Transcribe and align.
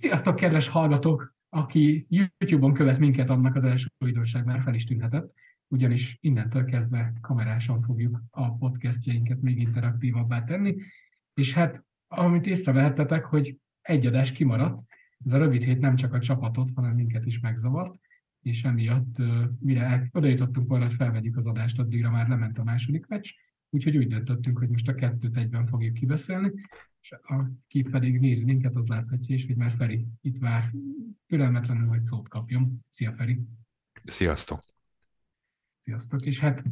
Sziasztok, 0.00 0.36
kedves 0.36 0.68
hallgatók! 0.68 1.34
Aki 1.48 2.06
YouTube-on 2.08 2.72
követ 2.72 2.98
minket, 2.98 3.30
annak 3.30 3.54
az 3.54 3.64
első 3.64 3.86
újdonság 3.98 4.44
már 4.44 4.62
fel 4.62 4.74
is 4.74 4.84
tűnhetett, 4.84 5.32
ugyanis 5.68 6.18
innentől 6.20 6.64
kezdve 6.64 7.12
kamerásan 7.20 7.82
fogjuk 7.82 8.22
a 8.30 8.56
podcastjainket 8.56 9.40
még 9.40 9.58
interaktívabbá 9.58 10.44
tenni, 10.44 10.76
és 11.34 11.52
hát 11.52 11.84
amit 12.08 12.46
észrevehettetek, 12.46 13.24
hogy 13.24 13.56
egy 13.80 14.06
adás 14.06 14.32
kimaradt, 14.32 14.82
ez 15.24 15.32
a 15.32 15.38
rövid 15.38 15.62
hét 15.62 15.80
nem 15.80 15.96
csak 15.96 16.14
a 16.14 16.20
csapatot, 16.20 16.70
hanem 16.74 16.94
minket 16.94 17.26
is 17.26 17.40
megzavart, 17.40 17.94
és 18.42 18.62
emiatt, 18.62 19.16
mire 19.58 20.08
oda 20.12 20.26
jutottunk 20.26 20.68
volna, 20.68 20.86
hogy 20.86 20.94
felvegyük 20.94 21.36
az 21.36 21.46
adást, 21.46 21.78
addigra 21.78 22.10
már 22.10 22.28
lement 22.28 22.58
a 22.58 22.64
második 22.64 23.06
meccs, 23.06 23.30
úgyhogy 23.70 23.96
úgy 23.96 24.08
döntöttünk, 24.08 24.58
hogy 24.58 24.68
most 24.68 24.88
a 24.88 24.94
kettőt 24.94 25.36
egyben 25.36 25.66
fogjuk 25.66 25.94
kibeszélni, 25.94 26.50
és 27.00 27.14
aki 27.22 27.82
pedig 27.82 28.20
néz 28.20 28.42
minket, 28.42 28.74
az 28.74 28.86
láthatja 28.86 29.34
is, 29.34 29.46
hogy 29.46 29.56
már 29.56 29.74
Feri 29.76 30.06
itt 30.20 30.38
vár, 30.38 30.70
türelmetlenül, 31.26 31.88
hogy 31.88 32.02
szót 32.02 32.28
kapjon. 32.28 32.84
Szia 32.88 33.12
Feri! 33.12 33.40
Sziasztok! 34.04 34.62
Sziasztok, 35.80 36.26
és 36.26 36.38
hát 36.38 36.62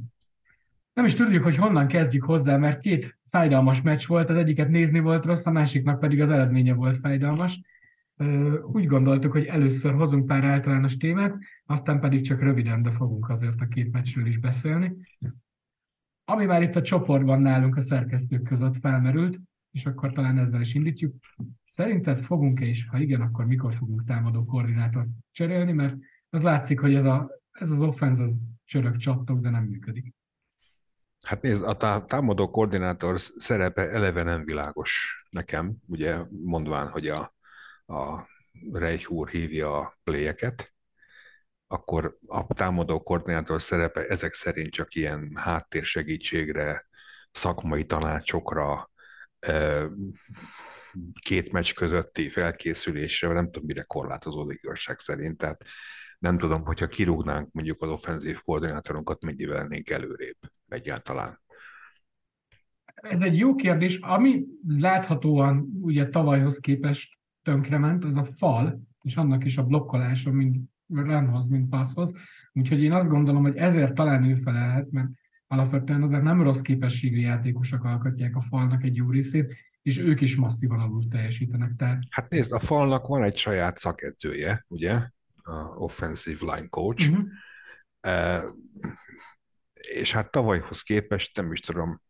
nem 0.92 1.04
is 1.04 1.14
tudjuk, 1.14 1.42
hogy 1.42 1.56
honnan 1.56 1.86
kezdjük 1.86 2.24
hozzá, 2.24 2.56
mert 2.56 2.80
két 2.80 3.18
fájdalmas 3.28 3.82
meccs 3.82 4.06
volt, 4.06 4.30
az 4.30 4.36
egyiket 4.36 4.68
nézni 4.68 5.00
volt 5.00 5.24
rossz, 5.24 5.46
a 5.46 5.50
másiknak 5.50 6.00
pedig 6.00 6.20
az 6.20 6.30
eredménye 6.30 6.74
volt 6.74 6.98
fájdalmas. 6.98 7.60
Úgy 8.62 8.86
gondoltuk, 8.86 9.32
hogy 9.32 9.44
először 9.44 9.94
hozunk 9.94 10.26
pár 10.26 10.44
általános 10.44 10.96
témát, 10.96 11.36
aztán 11.66 12.00
pedig 12.00 12.24
csak 12.24 12.40
röviden, 12.40 12.82
de 12.82 12.90
fogunk 12.90 13.28
azért 13.28 13.60
a 13.60 13.66
két 13.66 13.92
meccsről 13.92 14.26
is 14.26 14.38
beszélni. 14.38 14.96
Ami 16.24 16.44
már 16.44 16.62
itt 16.62 16.76
a 16.76 16.82
csoportban 16.82 17.40
nálunk 17.40 17.76
a 17.76 17.80
szerkesztők 17.80 18.42
között 18.42 18.76
felmerült, 18.76 19.40
és 19.78 19.86
akkor 19.86 20.12
talán 20.12 20.38
ezzel 20.38 20.60
is 20.60 20.74
indítjuk. 20.74 21.14
Szerinted 21.64 22.24
fogunk-e 22.24 22.66
is, 22.66 22.86
ha 22.86 22.98
igen, 22.98 23.20
akkor 23.20 23.46
mikor 23.46 23.74
fogunk 23.74 24.04
támadó 24.04 24.44
koordinátort 24.44 25.08
cserélni, 25.32 25.72
mert 25.72 25.96
az 26.30 26.42
látszik, 26.42 26.80
hogy 26.80 26.94
ez, 26.94 27.04
a, 27.04 27.30
ez 27.50 27.70
az 27.70 27.80
offense 27.80 28.22
az 28.22 28.42
csörög 28.64 28.96
csattog, 28.96 29.40
de 29.40 29.50
nem 29.50 29.64
működik. 29.64 30.14
Hát 31.26 31.42
nézd, 31.42 31.62
a 31.62 32.04
támadó 32.04 32.50
koordinátor 32.50 33.20
szerepe 33.20 33.90
eleve 33.90 34.22
nem 34.22 34.44
világos 34.44 35.22
nekem, 35.30 35.76
ugye 35.86 36.18
mondván, 36.30 36.88
hogy 36.88 37.08
a, 37.08 37.34
a 37.86 38.26
Reich 38.72 39.10
úr 39.10 39.28
hívja 39.28 39.78
a 39.78 39.98
pléjeket, 40.04 40.74
akkor 41.66 42.18
a 42.26 42.54
támadó 42.54 43.02
koordinátor 43.02 43.62
szerepe 43.62 44.06
ezek 44.06 44.34
szerint 44.34 44.72
csak 44.72 44.94
ilyen 44.94 45.32
háttérsegítségre, 45.34 46.86
szakmai 47.30 47.84
tanácsokra, 47.84 48.90
két 51.20 51.52
meccs 51.52 51.72
közötti 51.72 52.28
felkészülésre, 52.28 53.32
nem 53.32 53.44
tudom, 53.44 53.66
mire 53.66 53.82
korlátozódik 53.82 54.60
igazság 54.62 54.98
szerint. 54.98 55.36
Tehát 55.36 55.64
nem 56.18 56.38
tudom, 56.38 56.64
hogyha 56.64 56.86
kirúgnánk 56.86 57.52
mondjuk 57.52 57.82
az 57.82 57.90
offenzív 57.90 58.40
koordinátorunkat, 58.40 59.22
mennyivel 59.22 59.56
lennénk 59.56 59.90
előrébb 59.90 60.36
egyáltalán. 60.68 61.40
Ez 62.94 63.20
egy 63.20 63.38
jó 63.38 63.54
kérdés. 63.54 63.96
Ami 63.96 64.44
láthatóan 64.66 65.68
ugye 65.80 66.08
tavalyhoz 66.08 66.58
képest 66.58 67.18
tönkrement, 67.42 68.04
az 68.04 68.16
a 68.16 68.24
fal, 68.24 68.80
és 69.02 69.16
annak 69.16 69.44
is 69.44 69.56
a 69.56 69.62
blokkolása, 69.62 70.30
mind 70.30 70.56
runhoz, 70.88 71.46
mint 71.46 71.68
passzhoz. 71.68 72.12
Úgyhogy 72.52 72.82
én 72.82 72.92
azt 72.92 73.08
gondolom, 73.08 73.42
hogy 73.42 73.56
ezért 73.56 73.94
talán 73.94 74.24
ő 74.24 74.34
felelhet, 74.34 74.90
mert 74.90 75.08
alapvetően 75.48 76.02
azért 76.02 76.22
nem 76.22 76.42
rossz 76.42 76.60
képességű 76.60 77.18
játékosok 77.18 77.84
alkotják 77.84 78.36
a 78.36 78.42
falnak 78.48 78.82
egy 78.82 78.96
jó 78.96 79.10
részét, 79.10 79.54
és 79.82 79.98
ők 79.98 80.20
is 80.20 80.36
masszívan 80.36 80.80
alul 80.80 81.08
teljesítenek. 81.08 81.76
Tehát... 81.76 82.02
Hát 82.10 82.30
nézd, 82.30 82.52
a 82.52 82.58
falnak 82.58 83.06
van 83.06 83.22
egy 83.22 83.36
saját 83.36 83.76
szakedzője, 83.76 84.64
ugye? 84.68 84.92
A 85.42 85.52
offensive 85.74 86.54
line 86.54 86.68
coach. 86.68 87.10
Uh-huh. 87.10 87.28
E, 88.00 88.44
és 89.72 90.12
hát 90.12 90.30
tavalyhoz 90.30 90.82
képest 90.82 91.36
nem 91.36 91.52
is 91.52 91.60
tudom, 91.60 92.02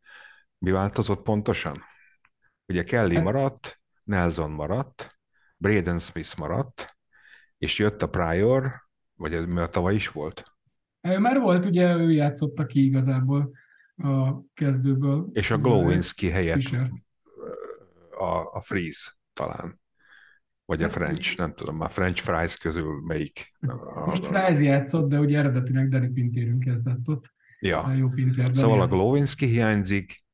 mi 0.59 0.71
változott 0.71 1.23
pontosan? 1.23 1.83
Ugye 2.67 2.83
Kelly 2.83 3.15
hát... 3.15 3.25
maradt, 3.25 3.81
Nelson 4.05 4.51
maradt, 4.51 5.19
Braden 5.57 5.99
Smith 5.99 6.39
maradt, 6.39 6.97
és 7.59 7.79
jött 7.79 8.03
a 8.03 8.09
Prior, 8.09 8.83
vagy 9.15 9.49
mert 9.49 9.71
tavaly 9.71 9.95
is 9.95 10.09
volt? 10.09 10.58
Már 11.01 11.39
volt, 11.41 11.65
ugye 11.65 11.95
ő 11.95 12.11
játszotta 12.11 12.67
ki 12.67 12.85
igazából 12.85 13.51
a 13.97 14.43
kezdőből. 14.55 15.29
És 15.33 15.51
a 15.51 15.59
Glowinski 15.59 16.29
helyett 16.29 16.71
a, 18.11 18.53
a 18.53 18.61
Freeze 18.63 19.11
talán. 19.33 19.81
Vagy 20.65 20.83
a 20.83 20.85
hát, 20.85 20.93
French, 20.93 21.39
nem 21.39 21.55
tudom, 21.55 21.81
a 21.81 21.89
French 21.89 22.23
Fries 22.23 22.57
közül 22.57 23.01
melyik. 23.07 23.53
Most 24.07 24.25
Fries 24.25 24.61
játszott, 24.61 25.09
de 25.09 25.19
ugye 25.19 25.39
eredetileg 25.39 25.89
Danny 25.89 26.13
Pintérünk 26.13 26.65
kezdett 26.65 27.09
ott. 27.09 27.33
Ja. 27.61 27.93
Jó 27.97 28.11
szóval 28.53 28.81
a 28.81 28.87
Glowinski 28.87 29.47
hiányzik, 29.47 30.25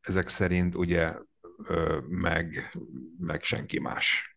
ezek 0.00 0.28
szerint 0.28 0.74
ugye 0.74 1.14
meg, 2.08 2.70
meg 3.18 3.42
senki 3.42 3.80
más. 3.80 4.36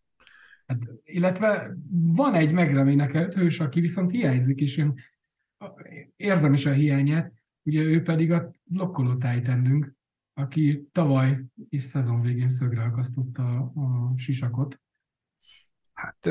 Hát, 0.66 0.78
illetve 1.04 1.76
van 1.90 2.34
egy 2.34 2.52
megreménekelt 2.52 3.34
hős, 3.34 3.60
aki 3.60 3.80
viszont 3.80 4.10
hiányzik, 4.10 4.60
és 4.60 4.76
én 4.76 4.94
érzem 6.16 6.52
is 6.52 6.66
a 6.66 6.72
hiányát, 6.72 7.32
ugye 7.62 7.80
ő 7.80 8.02
pedig 8.02 8.32
a 8.32 8.50
blokkoló 8.64 9.16
tájtendünk, 9.16 9.94
aki 10.34 10.88
tavaly 10.92 11.44
is 11.68 11.82
szezon 11.82 12.20
végén 12.20 12.48
szögre 12.48 12.82
akasztotta 12.82 13.56
a 13.58 14.12
sisakot. 14.16 14.80
Hát 15.92 16.28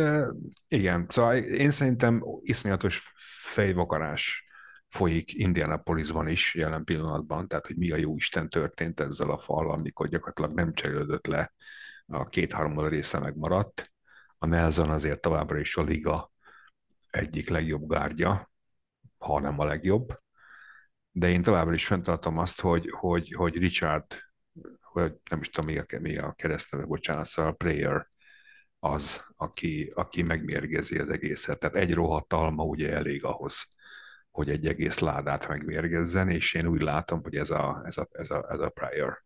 igen, 0.67 1.05
szóval 1.09 1.35
én 1.35 1.71
szerintem 1.71 2.23
iszonyatos 2.41 3.11
fejvakarás 3.53 4.45
folyik 4.87 5.33
Indianapolisban 5.33 6.27
is 6.27 6.55
jelen 6.55 6.83
pillanatban, 6.83 7.47
tehát 7.47 7.67
hogy 7.67 7.77
mi 7.77 7.91
a 7.91 7.95
jó 7.95 8.15
Isten 8.15 8.49
történt 8.49 8.99
ezzel 8.99 9.29
a 9.29 9.37
fal, 9.37 9.71
amikor 9.71 10.07
gyakorlatilag 10.07 10.53
nem 10.53 10.73
cserélődött 10.73 11.27
le, 11.27 11.53
a 12.05 12.25
két-harmad 12.25 12.89
része 12.89 13.19
megmaradt. 13.19 13.91
A 14.37 14.45
Nelson 14.45 14.89
azért 14.89 15.21
továbbra 15.21 15.59
is 15.59 15.75
a 15.75 15.83
liga 15.83 16.31
egyik 17.09 17.49
legjobb 17.49 17.89
gárdja, 17.89 18.52
ha 19.23 19.39
nem 19.39 19.59
a 19.59 19.65
legjobb. 19.65 20.19
De 21.11 21.29
én 21.29 21.41
továbbra 21.41 21.73
is 21.73 21.85
fenntartom 21.85 22.37
azt, 22.37 22.61
hogy, 22.61 22.89
hogy, 22.89 23.33
hogy 23.33 23.57
Richard, 23.57 24.05
vagy 24.93 25.13
nem 25.29 25.39
is 25.39 25.49
tudom, 25.49 25.69
mi 25.69 25.77
a, 25.77 25.85
mi 25.99 26.17
a 26.17 26.31
keresztneve, 26.31 26.85
bocsánat, 26.85 27.25
szóval 27.25 27.55
Prayer 27.55 28.07
az, 28.79 29.25
aki, 29.35 29.91
aki 29.95 30.21
megmérgezi 30.21 30.97
az 30.97 31.09
egészet. 31.09 31.59
Tehát 31.59 31.75
egy 31.75 31.93
rohadt 31.93 32.33
alma 32.33 32.63
ugye 32.63 32.93
elég 32.93 33.23
ahhoz, 33.23 33.67
hogy 34.31 34.49
egy 34.49 34.67
egész 34.67 34.99
ládát 34.99 35.47
megmérgezzen, 35.47 36.29
és 36.29 36.53
én 36.53 36.65
úgy 36.67 36.81
látom, 36.81 37.23
hogy 37.23 37.35
ez 37.35 37.49
a, 37.49 37.81
ez 37.85 37.97
a, 37.97 38.07
ez 38.11 38.31
a, 38.31 38.45
ez 38.49 38.59
a 38.59 38.69
Prior 38.69 39.23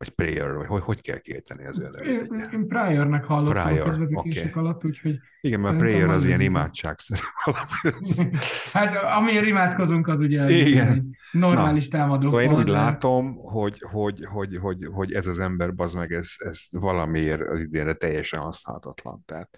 vagy 0.00 0.10
Prayer, 0.10 0.52
vagy 0.52 0.66
hogy, 0.66 0.82
hogy 0.82 1.00
kell 1.00 1.18
kiejteni 1.18 1.66
az 1.66 1.80
ő 1.80 1.88
nevét? 1.90 2.30
Én, 2.30 2.48
én 2.52 2.66
Prior-nek 2.68 3.24
hallottam 3.24 3.66
Prior, 3.66 3.86
a 3.86 3.90
közvetítések 3.90 4.56
okay. 4.56 4.62
alatt, 4.62 4.84
úgyhogy... 4.84 5.18
Igen, 5.40 5.60
mert 5.60 5.76
Prayer 5.76 6.08
az 6.08 6.24
ilyen 6.24 6.40
imádságszerű 6.40 7.20
Hát 8.72 8.96
amiért 9.02 9.46
imádkozunk, 9.46 10.08
az 10.08 10.20
ugye 10.20 10.50
Igen. 10.50 11.16
normális 11.32 11.88
Na, 11.88 11.98
támadó. 11.98 12.24
Szóval 12.24 12.42
én 12.42 12.54
úgy 12.54 12.64
de... 12.64 12.70
látom, 12.70 13.36
hogy, 13.36 13.78
hogy, 13.90 14.24
hogy, 14.24 14.56
hogy, 14.56 14.86
hogy 14.92 15.12
ez 15.12 15.26
az 15.26 15.38
ember, 15.38 15.74
bazd 15.74 15.96
meg, 15.96 16.12
ez, 16.12 16.28
ez 16.38 16.62
valamiért 16.70 17.48
az 17.48 17.60
idénre 17.60 17.92
teljesen 17.92 18.40
használhatatlan. 18.40 19.22
Tehát, 19.26 19.50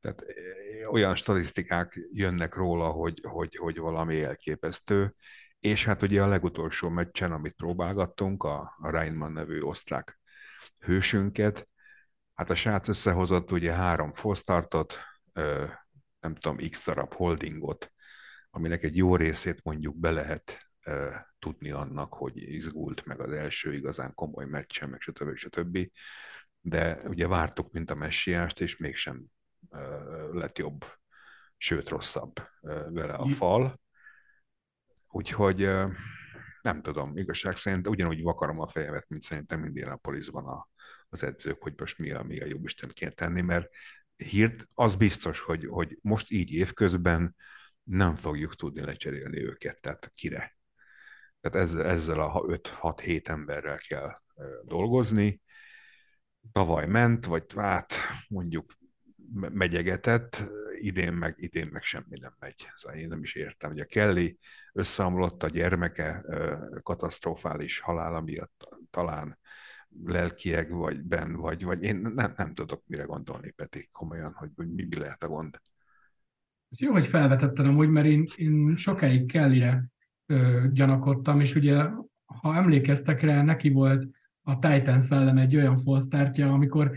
tehát 0.00 0.20
eh, 0.20 0.92
olyan 0.92 1.14
statisztikák 1.14 2.08
jönnek 2.12 2.54
róla, 2.54 2.86
hogy, 2.86 3.20
hogy, 3.22 3.56
hogy 3.56 3.78
valami 3.78 4.22
elképesztő, 4.22 5.14
és 5.60 5.84
hát 5.84 6.02
ugye 6.02 6.22
a 6.22 6.26
legutolsó 6.26 6.88
meccsen, 6.88 7.32
amit 7.32 7.54
próbálgattunk, 7.54 8.42
a, 8.42 8.74
a 8.78 8.90
Reinmann 8.90 9.32
nevű 9.32 9.60
osztrák 9.60 10.20
hősünket, 10.78 11.68
hát 12.34 12.50
a 12.50 12.54
srác 12.54 12.88
összehozott 12.88 13.52
ugye 13.52 13.72
három 13.72 14.12
fosztartot, 14.12 14.98
nem 16.20 16.34
tudom, 16.34 16.56
x 16.70 16.86
darab 16.86 17.14
holdingot, 17.14 17.92
aminek 18.50 18.82
egy 18.82 18.96
jó 18.96 19.16
részét 19.16 19.62
mondjuk 19.62 19.96
be 19.96 20.10
lehet 20.10 20.70
tudni 21.38 21.70
annak, 21.70 22.14
hogy 22.14 22.36
izgult 22.36 23.04
meg 23.04 23.20
az 23.20 23.32
első 23.32 23.74
igazán 23.74 24.14
komoly 24.14 24.44
meccsen, 24.44 24.88
meg 24.88 25.00
stb. 25.00 25.36
stb. 25.36 25.90
De 26.60 27.00
ugye 27.04 27.26
vártuk, 27.26 27.72
mint 27.72 27.90
a 27.90 27.94
messiást, 27.94 28.60
és 28.60 28.76
mégsem 28.76 29.24
lett 30.32 30.58
jobb, 30.58 30.84
sőt 31.56 31.88
rosszabb 31.88 32.32
vele 32.90 33.12
a 33.12 33.28
fal. 33.28 33.80
Úgyhogy 35.08 35.68
nem 36.62 36.82
tudom, 36.82 37.16
igazság 37.16 37.56
szerint 37.56 37.88
ugyanúgy 37.88 38.22
vakarom 38.22 38.60
a 38.60 38.66
fejemet, 38.66 39.08
mint 39.08 39.22
szerintem 39.22 39.64
Indianapolisban 39.64 40.46
a, 40.46 40.68
az 41.08 41.22
edzők, 41.22 41.62
hogy 41.62 41.74
most 41.76 41.98
mi 41.98 42.10
a, 42.10 42.22
mi 42.22 42.40
a 42.40 42.46
jobb 42.46 42.64
Isten 42.64 42.90
kéne 42.94 43.10
tenni, 43.10 43.40
mert 43.40 43.68
hírt 44.16 44.68
az 44.74 44.96
biztos, 44.96 45.40
hogy, 45.40 45.66
hogy 45.66 45.98
most 46.02 46.30
így 46.30 46.52
évközben 46.52 47.36
nem 47.82 48.14
fogjuk 48.14 48.54
tudni 48.54 48.80
lecserélni 48.80 49.44
őket, 49.44 49.80
tehát 49.80 50.12
kire. 50.14 50.56
Tehát 51.40 51.68
ezzel, 51.68 51.86
ezzel 51.86 52.20
a 52.20 52.40
5-6-7 52.40 53.28
emberrel 53.28 53.78
kell 53.78 54.20
dolgozni. 54.64 55.40
Tavaly 56.52 56.86
ment, 56.86 57.24
vagy 57.24 57.44
hát 57.56 57.92
mondjuk 58.28 58.72
megyegetett, 59.34 60.44
idén 60.80 61.12
meg, 61.12 61.34
idén 61.36 61.68
meg 61.72 61.82
semmi 61.82 62.18
nem 62.20 62.34
megy. 62.38 62.68
Szóval 62.74 62.98
én 62.98 63.08
nem 63.08 63.22
is 63.22 63.34
értem. 63.34 63.70
Ugye 63.70 63.84
Kelly 63.84 64.38
összeomlott 64.72 65.42
a 65.42 65.48
gyermeke 65.48 66.24
katasztrofális 66.82 67.78
halála 67.78 68.20
miatt 68.20 68.68
talán 68.90 69.38
lelkiek, 70.04 70.70
vagy 70.70 71.02
ben, 71.02 71.34
vagy, 71.34 71.64
vagy 71.64 71.82
én 71.82 71.96
nem, 71.96 72.32
nem 72.36 72.54
tudok 72.54 72.82
mire 72.86 73.04
gondolni, 73.04 73.50
Peti, 73.50 73.88
komolyan, 73.92 74.32
hogy 74.32 74.50
mi, 74.54 74.64
mi 74.66 74.98
lehet 74.98 75.22
a 75.22 75.28
gond. 75.28 75.60
Ez 76.70 76.80
jó, 76.80 76.92
hogy 76.92 77.06
felvetetted 77.06 77.66
amúgy, 77.66 77.88
mert 77.88 78.06
én, 78.06 78.26
én 78.36 78.76
sokáig 78.76 79.26
Kellire 79.26 79.84
ö, 80.26 80.66
gyanakodtam, 80.72 81.40
és 81.40 81.54
ugye, 81.54 81.84
ha 82.24 82.56
emlékeztek 82.56 83.20
rá, 83.20 83.42
neki 83.42 83.68
volt 83.70 84.08
a 84.42 84.58
Titan 84.58 85.00
ellen 85.08 85.38
egy 85.38 85.56
olyan 85.56 85.78
falsztártja, 85.78 86.52
amikor 86.52 86.96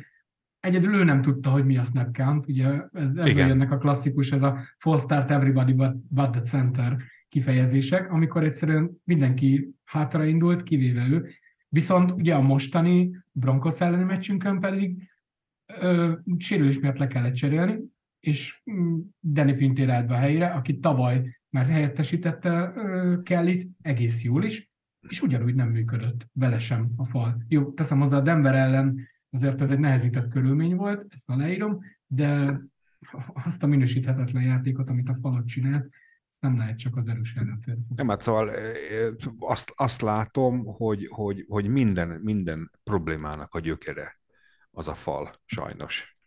egyedül 0.61 0.93
ő 0.93 1.03
nem 1.03 1.21
tudta, 1.21 1.49
hogy 1.49 1.65
mi 1.65 1.77
a 1.77 1.83
snap 1.83 2.15
count, 2.15 2.47
ugye 2.47 2.67
ez, 2.93 3.09
ebből 3.09 3.47
jönnek 3.47 3.71
a 3.71 3.77
klasszikus, 3.77 4.31
ez 4.31 4.41
a 4.41 4.59
full 4.77 4.99
start 4.99 5.31
everybody 5.31 5.73
but, 5.73 5.95
but 6.09 6.29
the 6.29 6.41
center 6.41 6.97
kifejezések, 7.29 8.11
amikor 8.11 8.43
egyszerűen 8.43 9.01
mindenki 9.03 9.75
hátra 9.83 10.25
indult, 10.25 10.63
kivéve 10.63 11.07
ő. 11.07 11.29
Viszont 11.69 12.11
ugye 12.11 12.35
a 12.35 12.41
mostani 12.41 13.23
Broncos 13.31 13.81
elleni 13.81 14.03
meccsünkön 14.03 14.59
pedig 14.59 15.09
ö, 15.79 16.11
sérülés 16.37 16.79
miatt 16.79 16.97
le 16.97 17.07
kellett 17.07 17.33
cserélni, 17.33 17.79
és 18.19 18.61
mm, 18.71 18.99
Danny 19.19 19.55
Pintér 19.55 19.89
állt 19.89 20.07
be 20.07 20.13
a 20.13 20.17
helyére, 20.17 20.47
aki 20.47 20.79
tavaly 20.79 21.39
már 21.49 21.65
helyettesítette 21.65 22.73
Kellyt 23.23 23.69
egész 23.81 24.23
jól 24.23 24.43
is, 24.43 24.71
és 25.09 25.21
ugyanúgy 25.21 25.55
nem 25.55 25.69
működött 25.69 26.27
vele 26.33 26.59
sem 26.59 26.91
a 26.95 27.05
fal. 27.05 27.43
Jó, 27.47 27.71
teszem 27.71 27.99
hozzá 27.99 28.17
a 28.17 28.21
Denver 28.21 28.55
ellen, 28.55 29.07
azért 29.31 29.61
ez 29.61 29.69
egy 29.69 29.79
nehezített 29.79 30.29
körülmény 30.29 30.75
volt, 30.75 31.13
ezt 31.13 31.29
a 31.29 31.35
leírom, 31.35 31.79
de 32.07 32.59
azt 33.33 33.63
a 33.63 33.67
minősíthetetlen 33.67 34.43
játékot, 34.43 34.89
amit 34.89 35.09
a 35.09 35.17
falat 35.21 35.47
csinált, 35.47 35.89
nem 36.41 36.57
lehet 36.57 36.77
csak 36.77 36.97
az 36.97 37.07
erős 37.07 37.35
ellenfél. 37.35 37.77
Nem, 37.95 38.07
hát 38.07 38.21
szóval 38.21 38.51
azt, 39.39 39.73
azt 39.75 40.01
látom, 40.01 40.65
hogy, 40.65 41.07
hogy, 41.09 41.45
hogy 41.47 41.67
minden, 41.67 42.21
minden 42.21 42.71
problémának 42.83 43.53
a 43.53 43.59
gyökere 43.59 44.19
az 44.71 44.87
a 44.87 44.95
fal, 44.95 45.33
sajnos. 45.45 46.17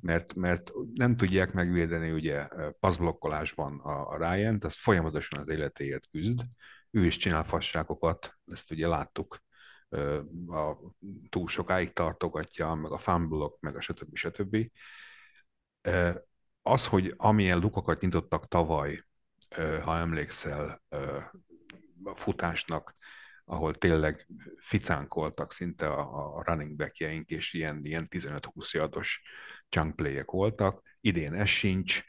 Mert, 0.00 0.34
mert 0.34 0.72
nem 0.94 1.16
tudják 1.16 1.52
megvédeni 1.52 2.10
ugye 2.10 2.48
passzblokkolásban 2.80 3.78
a, 3.78 4.08
a 4.08 4.16
Ryan, 4.16 4.58
az 4.60 4.74
folyamatosan 4.74 5.40
az 5.40 5.48
életéért 5.48 6.08
küzd, 6.10 6.40
ő 6.90 7.04
is 7.04 7.16
csinál 7.16 7.44
fasságokat, 7.44 8.38
ezt 8.46 8.70
ugye 8.70 8.86
láttuk, 8.86 9.42
a, 10.46 10.76
túl 11.28 11.48
sokáig 11.48 11.92
tartogatja, 11.92 12.74
meg 12.74 12.92
a 12.92 12.98
fumble 12.98 13.48
meg 13.60 13.76
a 13.76 13.80
stb. 13.80 14.16
stb. 14.16 14.70
Az, 16.62 16.86
hogy 16.86 17.14
amilyen 17.16 17.58
lukakat 17.58 18.00
nyitottak 18.00 18.48
tavaly, 18.48 19.04
ha 19.82 19.98
emlékszel, 19.98 20.82
a 22.04 22.14
futásnak, 22.14 22.96
ahol 23.44 23.74
tényleg 23.74 24.26
ficánkoltak 24.60 25.52
szinte 25.52 25.88
a, 25.88 26.36
a 26.36 26.42
running 26.44 26.76
backjeink, 26.76 27.30
és 27.30 27.52
ilyen, 27.52 27.78
ilyen 27.82 28.06
15-20 28.10 28.70
yardos 28.70 29.22
chunk 29.68 30.24
voltak. 30.30 30.82
Idén 31.00 31.34
ez 31.34 31.48
sincs, 31.48 32.04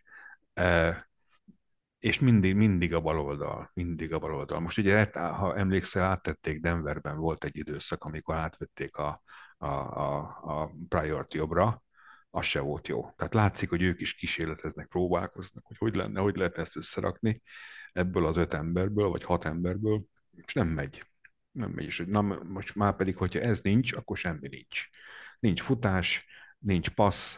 és 2.01 2.19
mindig, 2.19 2.55
mindig 2.55 2.93
a 2.93 3.01
baloldal, 3.01 3.71
mindig 3.73 4.13
a 4.13 4.19
baloldal. 4.19 4.59
Most 4.59 4.77
ugye, 4.77 4.97
hát, 4.97 5.15
ha 5.15 5.55
emlékszel, 5.55 6.03
áttették 6.03 6.59
Denverben, 6.59 7.17
volt 7.17 7.43
egy 7.43 7.57
időszak, 7.57 8.03
amikor 8.03 8.35
átvették 8.35 8.95
a, 8.95 9.21
a, 9.57 9.65
a, 9.65 10.17
a 10.43 10.71
priority 10.87 11.35
jobbra, 11.35 11.83
az 12.29 12.45
se 12.45 12.59
volt 12.59 12.87
jó. 12.87 13.09
Tehát 13.15 13.33
látszik, 13.33 13.69
hogy 13.69 13.81
ők 13.81 14.01
is 14.01 14.13
kísérleteznek, 14.13 14.87
próbálkoznak, 14.87 15.65
hogy 15.65 15.77
hogy 15.77 15.95
lenne, 15.95 16.19
hogy 16.21 16.35
lehetne 16.35 16.61
ezt 16.61 16.75
összerakni 16.75 17.41
ebből 17.91 18.25
az 18.25 18.37
öt 18.37 18.53
emberből, 18.53 19.09
vagy 19.09 19.23
hat 19.23 19.45
emberből, 19.45 20.03
és 20.45 20.53
nem 20.53 20.67
megy. 20.67 21.03
Nem 21.51 21.71
megy, 21.71 21.85
és 21.85 22.03
na, 22.07 22.21
most 22.43 22.75
már 22.75 22.95
pedig, 22.95 23.15
hogyha 23.15 23.39
ez 23.39 23.61
nincs, 23.61 23.93
akkor 23.93 24.17
semmi 24.17 24.47
nincs. 24.47 24.87
Nincs 25.39 25.61
futás, 25.61 26.25
nincs 26.57 26.89
passz, 26.89 27.37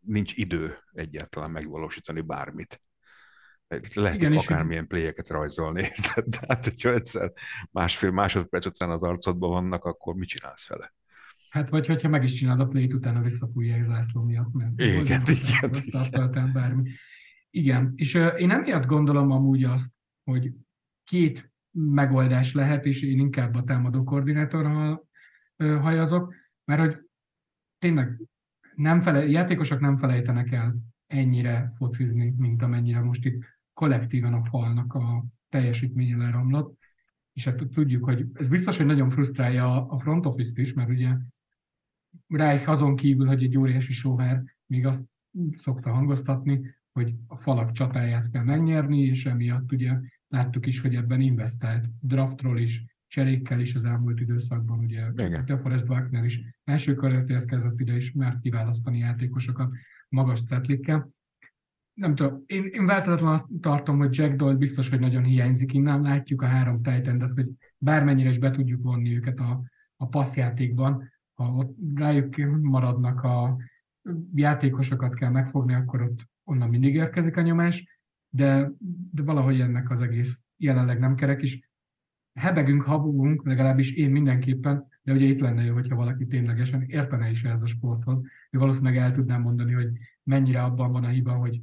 nincs 0.00 0.36
idő 0.36 0.76
egyáltalán 0.92 1.50
megvalósítani 1.50 2.20
bármit. 2.20 2.80
Lehet 3.94 4.16
Igen, 4.16 4.36
akármilyen 4.36 4.86
pléjeket 4.86 5.28
rajzolni. 5.28 5.88
Tehát, 6.38 6.64
hogyha 6.64 6.92
egyszer 6.92 7.32
másfél 7.70 8.10
másodperc 8.10 8.66
után 8.66 8.90
az 8.90 9.02
arcodban 9.02 9.50
vannak, 9.50 9.84
akkor 9.84 10.14
mit 10.14 10.28
csinálsz 10.28 10.68
vele? 10.68 10.94
Hát 11.50 11.68
vagy 11.68 11.86
hogyha 11.86 12.08
meg 12.08 12.24
is 12.24 12.32
csinálod 12.32 12.66
a 12.66 12.68
playt, 12.68 12.94
utána 12.94 13.20
visszafújják 13.20 13.82
zászló 13.82 14.22
miatt, 14.22 14.52
mert 14.52 14.80
igen, 14.80 15.00
igen, 15.00 15.22
igen, 15.26 15.70
igen. 15.84 16.52
bármi. 16.52 16.90
Igen, 17.50 17.92
és 17.94 18.14
uh, 18.14 18.40
én 18.40 18.50
emiatt 18.50 18.86
gondolom 18.86 19.30
amúgy 19.30 19.64
azt, 19.64 19.90
hogy 20.24 20.52
két 21.04 21.52
megoldás 21.70 22.52
lehet, 22.52 22.84
és 22.84 23.02
én 23.02 23.18
inkább 23.18 23.54
a 23.54 23.62
támadó 23.62 24.04
koordinátorral 24.04 25.08
uh, 25.56 25.80
hajazok, 25.80 26.34
mert 26.64 26.80
hogy 26.80 27.05
tényleg 27.78 28.20
nem 28.74 29.00
fele, 29.00 29.28
játékosok 29.28 29.80
nem 29.80 29.96
felejtenek 29.96 30.52
el 30.52 30.76
ennyire 31.06 31.72
focizni, 31.76 32.34
mint 32.36 32.62
amennyire 32.62 33.00
most 33.00 33.24
itt 33.24 33.44
kollektíven 33.72 34.34
a 34.34 34.44
falnak 34.44 34.94
a 34.94 35.24
teljesítménye 35.48 36.16
leromlott. 36.16 36.78
És 37.32 37.44
hát 37.44 37.66
tudjuk, 37.74 38.04
hogy 38.04 38.26
ez 38.32 38.48
biztos, 38.48 38.76
hogy 38.76 38.86
nagyon 38.86 39.10
frusztrálja 39.10 39.88
a 39.88 39.98
front 39.98 40.26
office-t 40.26 40.58
is, 40.58 40.72
mert 40.72 40.88
ugye 40.88 41.16
Reich 42.28 42.68
azon 42.68 42.96
kívül, 42.96 43.26
hogy 43.26 43.42
egy 43.42 43.58
óriási 43.58 43.92
sóvár, 43.92 44.42
még 44.66 44.86
azt 44.86 45.04
szokta 45.50 45.92
hangoztatni, 45.92 46.74
hogy 46.92 47.14
a 47.26 47.36
falak 47.36 47.72
csatáját 47.72 48.30
kell 48.30 48.42
megnyerni, 48.42 49.00
és 49.00 49.26
emiatt 49.26 49.72
ugye 49.72 49.98
láttuk 50.28 50.66
is, 50.66 50.80
hogy 50.80 50.94
ebben 50.94 51.20
investált 51.20 51.86
draftról 52.00 52.58
is, 52.58 52.84
cserékkel 53.16 53.60
is 53.60 53.74
az 53.74 53.84
elmúlt 53.84 54.20
időszakban, 54.20 54.78
ugye 54.78 55.10
De 55.46 55.58
Forest 55.58 55.88
Wagner 55.88 56.24
is 56.24 56.40
első 56.64 56.94
körért 56.94 57.28
érkezett 57.28 57.80
ide, 57.80 57.94
és 57.94 58.12
mert 58.12 58.40
kiválasztani 58.40 58.98
játékosokat 58.98 59.72
magas 60.08 60.44
cetlikkel. 60.44 61.10
Nem 61.94 62.14
tudom, 62.14 62.42
én, 62.46 62.64
én 62.64 62.86
változatlan 62.86 63.32
azt 63.32 63.46
tartom, 63.60 63.98
hogy 63.98 64.16
Jack 64.16 64.36
Doyle 64.36 64.56
biztos, 64.56 64.88
hogy 64.88 65.00
nagyon 65.00 65.24
hiányzik 65.24 65.72
innen. 65.72 66.02
Látjuk 66.02 66.42
a 66.42 66.46
három 66.46 66.82
titan 66.82 67.30
hogy 67.34 67.50
bármennyire 67.78 68.28
is 68.28 68.38
be 68.38 68.50
tudjuk 68.50 68.82
vonni 68.82 69.16
őket 69.16 69.38
a, 69.38 69.62
a 69.96 70.08
passzjátékban, 70.08 71.12
ha 71.34 71.44
ott 71.44 71.76
rájuk 71.94 72.36
maradnak 72.60 73.22
a 73.22 73.56
játékosokat 74.34 75.14
kell 75.14 75.30
megfogni, 75.30 75.74
akkor 75.74 76.02
ott 76.02 76.28
onnan 76.44 76.68
mindig 76.68 76.94
érkezik 76.94 77.36
a 77.36 77.40
nyomás, 77.40 78.00
de, 78.28 78.70
de 79.12 79.22
valahogy 79.22 79.60
ennek 79.60 79.90
az 79.90 80.00
egész 80.00 80.42
jelenleg 80.56 80.98
nem 80.98 81.14
kerek, 81.14 81.42
is 81.42 81.66
hebegünk, 82.36 82.82
habogunk, 82.82 83.46
legalábbis 83.46 83.92
én 83.92 84.10
mindenképpen, 84.10 84.88
de 85.02 85.12
ugye 85.12 85.26
itt 85.26 85.40
lenne 85.40 85.62
jó, 85.64 85.74
hogyha 85.74 85.96
valaki 85.96 86.26
ténylegesen 86.26 86.82
értene 86.82 87.30
is 87.30 87.42
ez 87.42 87.62
a 87.62 87.66
sporthoz. 87.66 88.22
Ő 88.50 88.58
valószínűleg 88.58 88.96
el 88.96 89.12
tudnám 89.12 89.40
mondani, 89.40 89.72
hogy 89.72 89.88
mennyire 90.22 90.62
abban 90.62 90.92
van 90.92 91.04
a 91.04 91.08
hiba, 91.08 91.32
hogy 91.32 91.60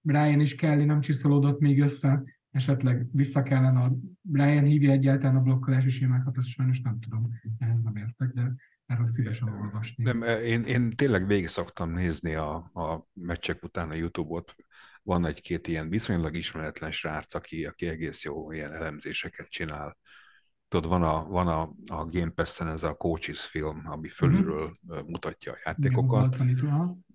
Brian 0.00 0.40
is 0.40 0.54
Kelly 0.54 0.84
nem 0.84 1.00
csiszolódott 1.00 1.60
még 1.60 1.80
össze, 1.80 2.22
esetleg 2.50 3.06
vissza 3.12 3.42
kellene 3.42 3.80
a 3.80 3.96
Brian 4.20 4.64
hívja 4.64 4.90
egyáltalán 4.90 5.36
a 5.36 5.40
blokkolási 5.40 5.88
sémákat, 5.88 6.36
azt 6.36 6.48
sajnos 6.48 6.80
nem 6.80 6.98
tudom, 7.00 7.30
ehhez 7.58 7.82
nem 7.82 7.96
értek, 7.96 8.28
de 8.28 8.54
erről 8.86 9.06
szívesen 9.06 9.48
olvasni. 9.48 10.04
Nem, 10.04 10.22
én, 10.22 10.62
én 10.62 10.90
tényleg 10.90 11.26
végig 11.26 11.48
szoktam 11.48 11.90
nézni 11.90 12.34
a, 12.34 12.54
a 12.56 13.08
meccsek 13.12 13.62
után 13.62 13.90
a 13.90 13.94
YouTube-ot, 13.94 14.54
van 15.02 15.26
egy-két 15.26 15.68
ilyen 15.68 15.88
viszonylag 15.88 16.34
ismeretlen 16.34 16.92
srác, 16.92 17.34
aki, 17.34 17.64
aki 17.64 17.86
egész 17.86 18.24
jó 18.24 18.52
ilyen 18.52 18.72
elemzéseket 18.72 19.48
csinál 19.48 19.96
tudod, 20.68 20.90
van 20.90 21.02
a, 21.02 21.24
van 21.28 21.48
a, 21.48 21.60
a 21.86 22.06
Game 22.06 22.30
Pass-en 22.30 22.68
ez 22.68 22.82
a 22.82 22.94
Coaches 22.94 23.46
film, 23.46 23.82
ami 23.84 24.08
fölülről 24.08 24.78
uh-huh. 24.86 25.08
mutatja 25.08 25.52
a 25.52 25.58
játékokat, 25.64 26.36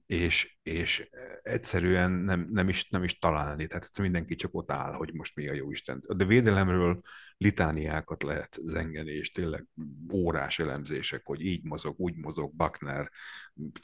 és, 0.05 0.57
és 0.63 1.09
egyszerűen 1.41 2.11
nem, 2.11 2.47
nem, 2.51 2.69
is, 2.69 2.89
nem 2.89 3.03
is 3.03 3.19
találni, 3.19 3.67
tehát 3.67 3.97
mindenki 3.97 4.35
csak 4.35 4.53
ott 4.53 4.71
áll, 4.71 4.93
hogy 4.93 5.13
most 5.13 5.35
mi 5.35 5.47
a 5.47 5.53
jó 5.53 5.71
Isten. 5.71 6.03
De 6.07 6.25
védelemről 6.25 7.01
litániákat 7.37 8.23
lehet 8.23 8.59
zengeni, 8.63 9.11
és 9.11 9.31
tényleg 9.31 9.67
órás 10.13 10.59
elemzések, 10.59 11.21
hogy 11.25 11.45
így 11.45 11.63
mozog, 11.63 11.99
úgy 11.99 12.15
mozog, 12.15 12.53
Buckner, 12.55 13.11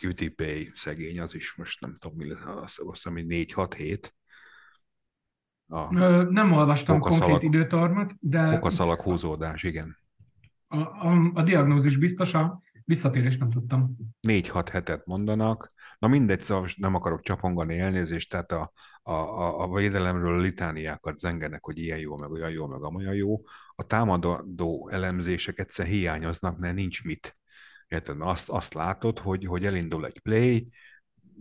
QTP 0.02 0.44
szegény, 0.76 1.20
az 1.20 1.36
is 1.36 1.56
most 1.56 1.82
nem 1.82 1.96
tudom, 2.00 2.18
mi 2.18 2.28
lesz, 2.28 2.46
azt, 2.46 2.80
azt 2.80 3.04
hiszem, 3.04 3.26
4-6-7, 3.30 4.10
a 5.70 5.94
nem 6.30 6.52
olvastam 6.52 7.00
konkrét 7.00 7.42
időtarmat, 7.42 8.16
de... 8.20 8.56
Okaszalag 8.56 9.02
húzódás, 9.02 9.64
igen. 9.64 9.98
A, 10.68 10.78
a, 10.78 11.32
a 11.34 11.42
diagnózis 11.42 11.98
biztos, 11.98 12.34
a 12.34 12.62
visszatérés 12.86 13.38
nem 13.38 13.50
tudtam. 13.50 13.96
4-6 14.28 14.68
hetet 14.72 15.06
mondanak. 15.06 15.74
Na 16.00 16.08
mindegy, 16.08 16.40
szóval 16.40 16.68
nem 16.76 16.96
akarok 16.96 17.22
csapongani 17.22 17.80
elnézést, 17.80 18.30
tehát 18.30 18.52
a, 18.52 18.72
a, 19.02 19.12
a, 19.12 19.62
a 19.62 19.74
védelemről 19.74 20.42
litániákat 20.42 21.18
zengenek, 21.18 21.66
hogy 21.66 21.78
ilyen 21.78 22.00
jó, 22.00 22.18
meg 22.18 22.32
olyan 22.32 22.50
jó, 22.50 22.68
meg 22.68 22.84
amolyan 22.84 23.14
jó. 23.14 23.42
A 23.76 23.84
támadó 23.84 24.90
elemzések 24.92 25.60
egyszer 25.60 25.86
hiányoznak, 25.86 26.58
mert 26.58 26.76
nincs 26.76 27.04
mit 27.04 27.38
Érted? 27.90 28.18
Azt, 28.20 28.50
azt 28.50 28.74
látod, 28.74 29.20
hogy, 29.20 29.46
hogy 29.46 29.66
elindul 29.66 30.06
egy 30.06 30.20
play, 30.20 30.68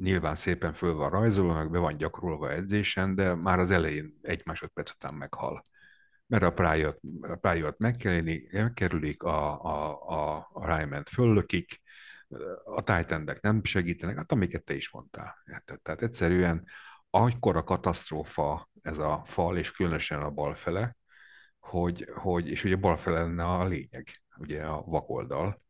nyilván 0.00 0.34
szépen 0.34 0.72
föl 0.72 0.94
van 0.94 1.10
rajzolva, 1.10 1.54
meg 1.54 1.70
be 1.70 1.78
van 1.78 1.96
gyakorolva 1.96 2.52
edzésen, 2.52 3.14
de 3.14 3.34
már 3.34 3.58
az 3.58 3.70
elején 3.70 4.18
egy 4.22 4.42
másodperc 4.44 4.90
után 4.90 5.14
meghal. 5.14 5.62
Mert 6.26 6.42
a 6.42 6.52
prior, 6.52 6.98
a 7.20 7.34
prior 7.34 7.74
megkerülik, 8.50 9.22
a, 9.22 9.64
a, 9.64 10.08
a, 10.08 10.48
a 10.52 10.76
ryman 10.76 11.04
föllökik, 11.04 11.80
a 12.64 12.82
titan 12.82 13.38
nem 13.40 13.64
segítenek, 13.64 14.16
hát 14.16 14.32
amiket 14.32 14.64
te 14.64 14.74
is 14.74 14.90
mondtál. 14.90 15.36
Érted? 15.46 15.82
Tehát 15.82 16.02
egyszerűen 16.02 16.64
a 17.10 17.64
katasztrófa 17.64 18.70
ez 18.82 18.98
a 18.98 19.22
fal, 19.24 19.56
és 19.56 19.70
különösen 19.70 20.22
a 20.22 20.30
bal 20.30 20.54
fele, 20.54 20.96
hogy, 21.58 22.08
hogy 22.14 22.50
és 22.50 22.64
ugye 22.64 22.76
bal 22.76 22.96
fele 22.96 23.22
lenne 23.22 23.44
a 23.44 23.64
lényeg, 23.64 24.08
ugye 24.36 24.62
a 24.62 24.82
vakoldal. 24.82 25.62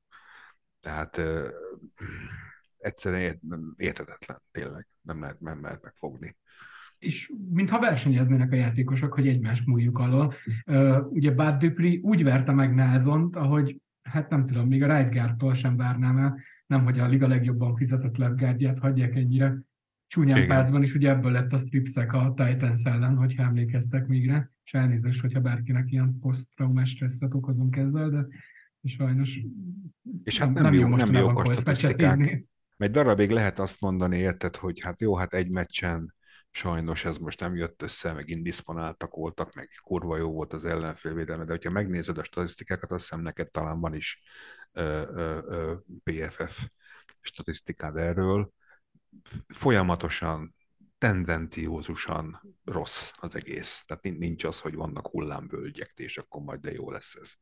Tehát 0.81 1.21
egyszerűen 2.79 3.39
értetetlen, 3.77 4.43
tényleg, 4.51 4.87
nem 5.03 5.21
lehet, 5.21 5.41
nem 5.41 5.63
lehet 5.63 5.83
megfogni. 5.83 6.37
És 6.99 7.33
mintha 7.51 7.79
versenyeznének 7.79 8.53
a 8.53 8.57
játékosok, 8.57 9.15
hogy 9.15 9.29
egymást 9.29 9.67
múljuk 9.67 9.99
alól. 9.99 10.35
Ugye 11.09 11.31
Bad 11.31 11.57
Dupri 11.57 12.01
úgy 12.03 12.23
verte 12.23 12.53
meg 12.53 12.75
Nelsont, 12.75 13.37
ahogy, 13.37 13.81
hát 14.03 14.31
nem 14.31 14.47
tudom, 14.47 14.69
még 14.69 14.83
a 14.83 14.97
Right 14.97 15.57
sem 15.57 15.77
várnám 15.77 16.19
el, 16.19 16.41
nem, 16.67 16.85
hogy 16.85 16.99
a 16.99 17.07
liga 17.07 17.27
legjobban 17.27 17.77
fizetett 17.77 18.17
left 18.17 18.79
hagyják 18.79 19.15
ennyire 19.15 19.59
csúnyán 20.07 20.47
percben 20.47 20.83
is, 20.83 20.95
ugye 20.95 21.09
ebből 21.11 21.33
lett 21.33 21.53
a 21.53 21.57
stripszek 21.57 22.13
a 22.13 22.35
Titans 22.37 22.85
ellen, 22.85 23.17
hogyha 23.17 23.43
emlékeztek 23.43 24.07
még 24.07 24.29
rá, 24.29 24.51
és 24.65 24.75
elnézést, 24.75 25.21
hogyha 25.21 25.41
bárkinek 25.41 25.93
ilyen 25.93 26.19
posztraumás 26.21 26.91
stresszet 26.91 27.35
okozunk 27.35 27.77
ezzel, 27.77 28.11
de 28.11 28.27
sajnos 28.83 29.41
és 30.23 30.39
hát 30.39 30.53
nem, 30.53 30.63
nem, 30.63 30.73
jó, 30.73 30.97
nem 30.97 31.13
jó 31.13 31.43
statisztikák. 31.53 32.47
Egy 32.79 32.91
darabig 32.91 33.31
lehet 33.31 33.59
azt 33.59 33.81
mondani, 33.81 34.19
érted, 34.19 34.57
hogy 34.57 34.81
hát 34.81 35.01
jó, 35.01 35.17
hát 35.17 35.35
egy 35.35 35.51
meccsen 35.51 36.15
sajnos 36.51 37.05
ez 37.05 37.17
most 37.17 37.41
nem 37.41 37.57
jött 37.57 37.83
össze, 37.83 38.13
meg 38.13 38.29
indisponáltak 38.29 39.15
voltak, 39.15 39.55
meg 39.55 39.69
kurva 39.83 40.17
jó 40.17 40.33
volt 40.33 40.53
az 40.53 40.65
ellenfélvédelme, 40.65 41.45
de 41.45 41.51
hogyha 41.53 41.71
megnézed 41.71 42.19
a 42.19 42.25
statisztikákat, 42.25 42.91
azt 42.93 43.01
hiszem 43.09 43.21
neked 43.21 43.51
talán 43.51 43.81
van 43.81 43.95
is 43.95 44.23
ö, 44.73 45.03
ö, 45.15 45.39
ö, 45.47 45.75
PFF 46.03 46.67
statisztikád 47.21 47.97
erről, 47.97 48.53
folyamatosan, 49.47 50.55
tendenciózusan 50.99 52.57
rossz 52.65 53.11
az 53.17 53.37
egész. 53.37 53.85
Tehát 53.87 54.19
nincs 54.19 54.45
az, 54.45 54.61
hogy 54.61 54.75
vannak 54.75 55.07
hullámvölgyek, 55.07 55.93
és 55.97 56.19
akkor 56.19 56.43
majd 56.43 56.61
de 56.61 56.73
jó 56.73 56.91
lesz 56.91 57.15
ez. 57.15 57.35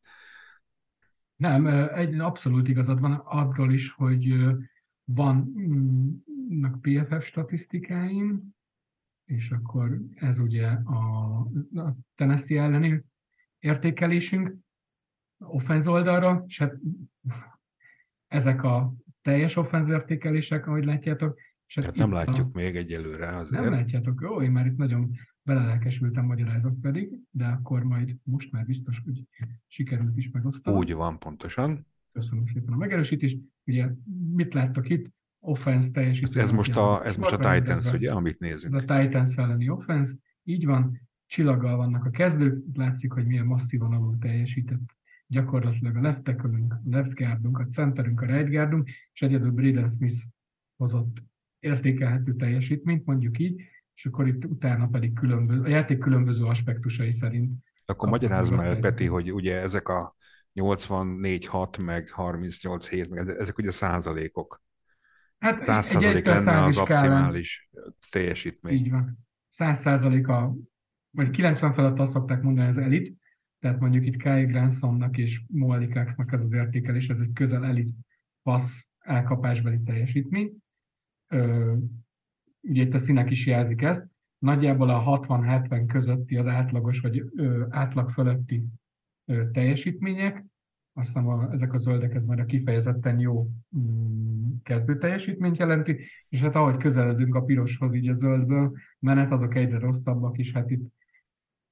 Nem, 1.37 1.67
egy 1.95 2.19
abszolút 2.19 2.69
igazad 2.69 3.01
van 3.01 3.13
arról 3.25 3.73
is, 3.73 3.91
hogy 3.91 4.35
vannak 5.07 6.81
PFF 6.81 7.25
statisztikáim, 7.25 8.55
és 9.25 9.51
akkor 9.51 10.01
ez 10.15 10.39
ugye 10.39 10.67
a, 10.69 11.39
a 11.75 11.97
Tennessee 12.15 12.63
elleni 12.63 13.03
értékelésünk 13.59 14.55
offenz 15.39 15.89
oldalra, 15.89 16.45
és 16.47 16.59
hát 16.59 16.75
ezek 18.27 18.63
a 18.63 18.95
teljes 19.23 19.57
offenz 19.57 19.89
értékelések, 19.89 20.67
ahogy 20.67 20.85
látjátok. 20.85 21.39
És 21.67 21.75
hát, 21.75 21.85
hát 21.85 21.95
nem 21.95 22.13
látjuk 22.13 22.47
a... 22.47 22.59
még 22.59 22.77
egyelőre 22.77 23.27
azért. 23.27 23.63
Nem 23.63 23.73
látjátok, 23.73 24.21
jó, 24.23 24.43
én 24.43 24.51
már 24.51 24.67
itt 24.67 24.77
nagyon 24.77 25.11
belelelkesültem, 25.43 26.25
magyarázok 26.25 26.81
pedig, 26.81 27.19
de 27.31 27.47
akkor 27.47 27.83
majd 27.83 28.17
most 28.23 28.53
már 28.53 28.65
biztos, 28.65 29.01
hogy 29.05 29.25
sikerült 29.67 30.17
is 30.17 30.31
megosztani. 30.31 30.77
Úgy 30.77 30.93
van, 30.93 31.19
pontosan. 31.19 31.87
Köszönöm 32.17 32.47
szépen 32.47 32.73
a 32.73 32.77
megerősítést. 32.77 33.39
Ugye 33.65 33.89
mit 34.35 34.55
láttok 34.55 34.89
itt? 34.89 35.15
offense 35.41 35.91
teljesítmény. 35.91 36.45
Ez 36.45 36.51
most 36.51 36.77
a, 36.77 37.07
ez 37.07 37.17
most 37.17 37.33
a 37.33 37.53
Titans, 37.53 37.93
ugye, 37.93 38.13
amit 38.13 38.39
nézünk. 38.39 38.75
Ez 38.75 38.83
a 38.83 38.99
Titans 38.99 39.37
elleni 39.37 39.69
offense, 39.69 40.15
így 40.43 40.67
van, 40.67 41.09
csillaggal 41.27 41.77
vannak 41.77 42.05
a 42.05 42.11
kezdők, 42.11 42.65
látszik, 42.75 43.13
hogy 43.13 43.27
milyen 43.27 43.47
masszívan 43.47 43.93
alul 43.93 44.19
teljesített 44.19 44.97
gyakorlatilag 45.27 45.97
a 45.97 46.01
left 46.01 46.23
tackle 46.23 46.59
a 46.69 46.81
left 46.85 47.15
guardunk, 47.15 47.59
a 47.59 47.65
centerünk, 47.65 48.21
a 48.21 48.27
right 48.27 48.51
guardunk, 48.51 48.89
és 49.13 49.23
egyedül 49.23 49.51
Braden 49.51 49.89
Smith 49.89 50.17
hozott 50.77 51.23
értékelhető 51.59 52.35
teljesítményt, 52.35 53.07
mondjuk 53.07 53.39
így, 53.39 53.63
és 53.95 54.07
akkor 54.07 54.29
itt 54.29 54.45
utána 54.45 54.87
pedig 54.87 55.13
különböző, 55.13 55.63
a 55.63 55.69
játék 55.69 55.99
különböző 55.99 56.45
aspektusai 56.45 57.13
szerint. 57.13 57.53
Akkor 57.87 58.09
magyarázd 58.09 58.53
el, 58.53 58.79
Peti, 58.79 59.07
hogy 59.07 59.33
ugye 59.33 59.61
ezek 59.61 59.89
a 59.89 60.16
84-6, 60.57 61.85
meg 61.85 62.09
38-7, 62.17 63.11
meg 63.11 63.29
ezek 63.29 63.59
ugye 63.59 63.71
százalékok. 63.71 64.63
Hát 65.39 65.63
100% 65.67 66.27
lenne 66.27 66.59
az 66.59 66.79
optimális 66.79 67.69
teljesítmény. 68.11 68.75
Így 68.75 68.91
van. 68.91 69.19
100% 69.59 70.29
a, 70.29 70.57
vagy 71.11 71.31
90 71.31 71.73
felett 71.73 71.99
azt 71.99 72.13
szokták 72.13 72.43
mondani 72.43 72.69
az 72.69 72.79
elit, 72.79 73.17
tehát 73.59 73.81
mondjuk 73.81 74.07
itt 74.07 74.23
Kai 74.23 74.45
Gransonnak 74.45 75.17
és 75.19 75.43
Moali 75.47 75.89
Coxnak 75.89 76.33
ez 76.33 76.41
az 76.41 76.53
értékelés, 76.53 77.09
ez 77.09 77.21
egy 77.21 77.33
közel 77.33 77.65
elit 77.65 77.95
passz 78.43 78.87
elkapásbeli 78.99 79.83
teljesítmény. 79.85 80.57
Ö, 81.29 81.75
ugye 82.61 82.83
itt 82.83 82.95
a 82.95 82.99
színek 82.99 83.31
is 83.31 83.47
jelzik 83.47 83.83
ezt. 83.83 84.07
Nagyjából 84.39 84.91
a 84.91 85.21
60-70 85.21 85.85
közötti 85.89 86.37
az 86.37 86.47
átlagos 86.47 87.01
vagy 87.01 87.25
ö, 87.37 87.67
átlag 87.71 88.11
fölötti 88.11 88.65
teljesítmények, 89.53 90.45
azt 90.93 91.07
hiszem 91.07 91.29
a, 91.29 91.53
ezek 91.53 91.73
a 91.73 91.77
zöldek, 91.77 92.15
ez 92.15 92.25
már 92.25 92.41
a 92.41 92.45
kifejezetten 92.45 93.19
jó 93.19 93.49
mm, 93.79 94.53
kezdő 94.63 94.99
teljesítményt 94.99 95.57
jelenti, 95.57 95.99
és 96.29 96.41
hát 96.41 96.55
ahogy 96.55 96.77
közeledünk 96.77 97.35
a 97.35 97.43
piroshoz 97.43 97.95
így 97.95 98.09
a 98.09 98.13
zöldből, 98.13 98.73
menet 98.99 99.33
azok 99.33 99.55
egyre 99.55 99.79
rosszabbak 99.79 100.39
is, 100.39 100.53
hát 100.53 100.71
itt 100.71 100.95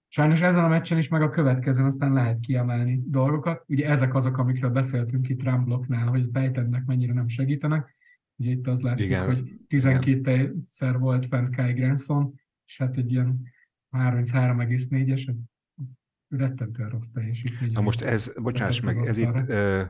sajnos 0.08 0.40
ezen 0.40 0.64
a 0.64 0.68
meccsen 0.68 0.98
is, 0.98 1.08
meg 1.08 1.22
a 1.22 1.30
következőn 1.30 1.84
aztán 1.84 2.12
lehet 2.12 2.40
kiemelni 2.40 3.02
dolgokat. 3.06 3.64
Ugye 3.66 3.88
ezek 3.88 4.14
azok, 4.14 4.38
amikről 4.38 4.70
beszéltünk 4.70 5.28
itt 5.28 5.42
Ramblocknál, 5.42 6.06
hogy 6.06 6.28
fejtennek 6.32 6.84
mennyire 6.84 7.12
nem 7.12 7.28
segítenek. 7.28 7.96
Ugye 8.36 8.50
itt 8.50 8.66
az 8.66 8.80
látszik, 8.80 9.06
igen, 9.06 9.24
hogy 9.24 9.60
12-szer 9.68 10.96
volt 10.98 11.26
fent 11.26 11.56
Kai 11.56 11.72
Granson, 11.72 12.34
és 12.66 12.78
hát 12.78 12.96
egy 12.96 13.12
ilyen 13.12 13.42
33,4-es, 13.90 15.28
ez 15.28 15.42
rettentően 16.36 16.88
rossz 16.88 17.08
teljesítmény. 17.14 17.72
Na 17.72 17.80
most 17.80 18.00
ez, 18.00 18.32
bocsáss 18.42 18.80
meg, 18.80 18.96
ez 18.96 19.16
itt 19.16 19.40
uh, 19.48 19.82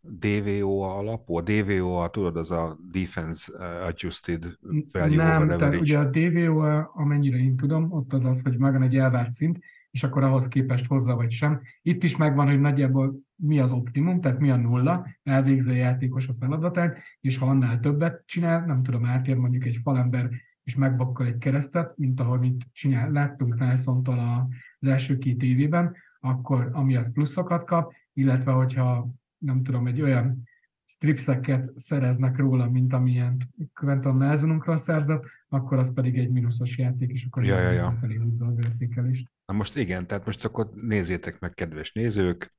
DVO 0.00 0.80
alapú, 0.80 1.36
a 1.36 1.42
DVO, 1.42 1.94
a, 1.94 2.08
tudod, 2.08 2.36
az 2.36 2.50
a 2.50 2.76
Defense 2.92 3.52
Adjusted 3.86 4.56
Value 4.92 5.16
Nem, 5.16 5.42
over 5.42 5.56
tehát 5.56 5.80
ugye 5.80 5.98
a 5.98 6.10
DVO, 6.10 6.60
amennyire 6.92 7.36
én 7.36 7.56
tudom, 7.56 7.92
ott 7.92 8.12
az 8.12 8.24
az, 8.24 8.42
hogy 8.42 8.58
megvan 8.58 8.82
egy 8.82 8.96
elvárt 8.96 9.30
szint, 9.30 9.58
és 9.90 10.02
akkor 10.02 10.22
ahhoz 10.22 10.48
képest 10.48 10.86
hozza 10.86 11.14
vagy 11.14 11.30
sem. 11.30 11.60
Itt 11.82 12.02
is 12.02 12.16
megvan, 12.16 12.46
hogy 12.46 12.60
nagyjából 12.60 13.18
mi 13.34 13.60
az 13.60 13.70
optimum, 13.70 14.20
tehát 14.20 14.38
mi 14.38 14.50
a 14.50 14.56
nulla, 14.56 15.06
elvégzi 15.22 15.70
a 15.70 15.74
játékos 15.74 16.28
a 16.28 16.32
feladatát, 16.32 16.98
és 17.20 17.36
ha 17.36 17.46
annál 17.46 17.80
többet 17.80 18.22
csinál, 18.26 18.64
nem 18.66 18.82
tudom, 18.82 19.04
átér 19.04 19.36
mondjuk 19.36 19.64
egy 19.64 19.78
falember, 19.82 20.30
és 20.62 20.74
megbakkal 20.76 21.26
egy 21.26 21.38
keresztet, 21.38 21.96
mint 21.96 22.20
ahogy 22.20 22.44
itt 22.44 22.60
csinál, 22.72 23.10
láttunk 23.10 23.58
Nelson-tól 23.58 24.48
az 24.86 24.92
első 24.92 25.18
két 25.18 25.42
évében, 25.42 25.96
akkor 26.20 26.70
amiatt 26.72 27.12
pluszokat 27.12 27.64
kap, 27.64 27.92
illetve 28.12 28.52
hogyha 28.52 29.08
nem 29.38 29.62
tudom, 29.62 29.86
egy 29.86 30.02
olyan 30.02 30.42
stripseket 30.84 31.72
szereznek 31.76 32.36
róla, 32.36 32.70
mint 32.70 32.92
amilyen 32.92 33.54
Quentin 33.74 34.14
Nelsonunkra 34.14 34.76
szerzett, 34.76 35.24
akkor 35.48 35.78
az 35.78 35.92
pedig 35.92 36.18
egy 36.18 36.30
mínuszos 36.30 36.78
játék, 36.78 37.10
és 37.10 37.24
akkor 37.24 37.44
ja, 37.44 37.60
ja, 37.60 37.70
ja. 37.70 37.96
felé 38.00 38.14
húzza 38.16 38.46
az 38.46 38.58
értékelést. 38.58 39.30
Na 39.46 39.54
most 39.54 39.76
igen, 39.76 40.06
tehát 40.06 40.26
most 40.26 40.44
akkor 40.44 40.70
nézzétek 40.74 41.40
meg, 41.40 41.54
kedves 41.54 41.92
nézők, 41.92 42.54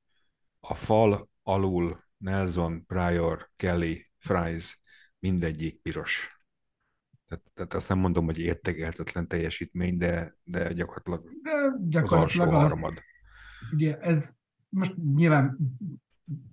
a 0.60 0.74
fal 0.74 1.28
alul 1.42 1.98
Nelson, 2.16 2.86
Pryor, 2.86 3.50
Kelly, 3.56 4.06
Fries, 4.18 4.80
mindegyik 5.18 5.80
piros. 5.82 6.37
Tehát, 7.28 7.44
tehát 7.54 7.74
azt 7.74 7.88
nem 7.88 7.98
mondom, 7.98 8.24
hogy 8.24 8.38
értekelhetetlen 8.38 9.28
teljesítmény, 9.28 9.96
de, 9.96 10.32
de 10.44 10.72
gyakorlatilag, 10.72 11.22
de 11.42 11.50
gyakorlatilag 11.88 12.48
az 12.48 12.54
alsó 12.54 12.68
harmad. 12.68 13.02
Ugye 13.72 13.98
ez 13.98 14.32
most 14.68 14.96
nyilván 14.96 15.58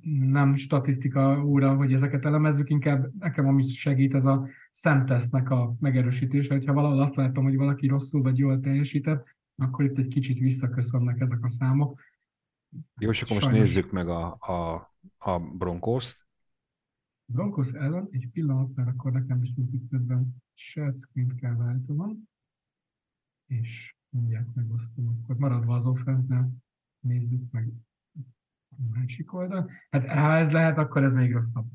nem 0.10 0.56
statisztika 0.56 1.44
óra, 1.44 1.76
hogy 1.76 1.94
ezeket 1.94 2.26
elemezzük, 2.26 2.70
inkább 2.70 3.12
nekem 3.20 3.48
amit 3.48 3.70
segít 3.70 4.14
ez 4.14 4.26
a 4.26 4.48
szemtesznek 4.72 5.50
a 5.50 5.76
megerősítése, 5.80 6.54
hogyha 6.54 6.74
valahol 6.74 7.02
azt 7.02 7.16
látom, 7.16 7.44
hogy 7.44 7.56
valaki 7.56 7.88
rosszul 7.88 8.22
vagy 8.22 8.38
jól 8.38 8.60
teljesített, 8.60 9.26
akkor 9.56 9.86
itt 9.86 9.98
egy 9.98 10.08
kicsit 10.08 10.40
visszaköszönnek 10.40 11.20
ezek 11.20 11.44
a 11.44 11.50
számok. 11.50 12.02
Jó, 13.00 13.10
és 13.10 13.22
akkor 13.22 13.42
Sajnos... 13.42 13.60
most 13.60 13.68
nézzük 13.68 13.92
meg 13.92 14.08
a, 14.08 14.38
a, 14.40 14.74
a 15.18 15.40
Broncos-t. 15.58 16.25
Broncos 17.26 17.72
ellen 17.72 18.08
egy 18.12 18.30
pillanat, 18.32 18.76
mert 18.76 18.90
akkor 18.90 19.12
nekem 19.12 19.40
viszont 19.40 19.74
itt 19.74 19.94
ebben 19.94 20.36
screen 20.54 21.36
kell 21.36 21.56
váltanom, 21.56 22.24
és 23.46 23.96
mindjárt 24.10 24.56
megosztom. 24.56 25.08
Akkor 25.08 25.38
maradva 25.38 25.76
az 25.76 25.86
offense 25.86 26.50
nézzük 27.00 27.52
meg 27.52 27.72
a 28.78 28.98
másik 28.98 29.34
oldal. 29.34 29.72
Hát 29.90 30.08
ha 30.08 30.36
ez 30.36 30.52
lehet, 30.52 30.78
akkor 30.78 31.04
ez 31.04 31.14
még 31.14 31.34
rosszabb. 31.34 31.68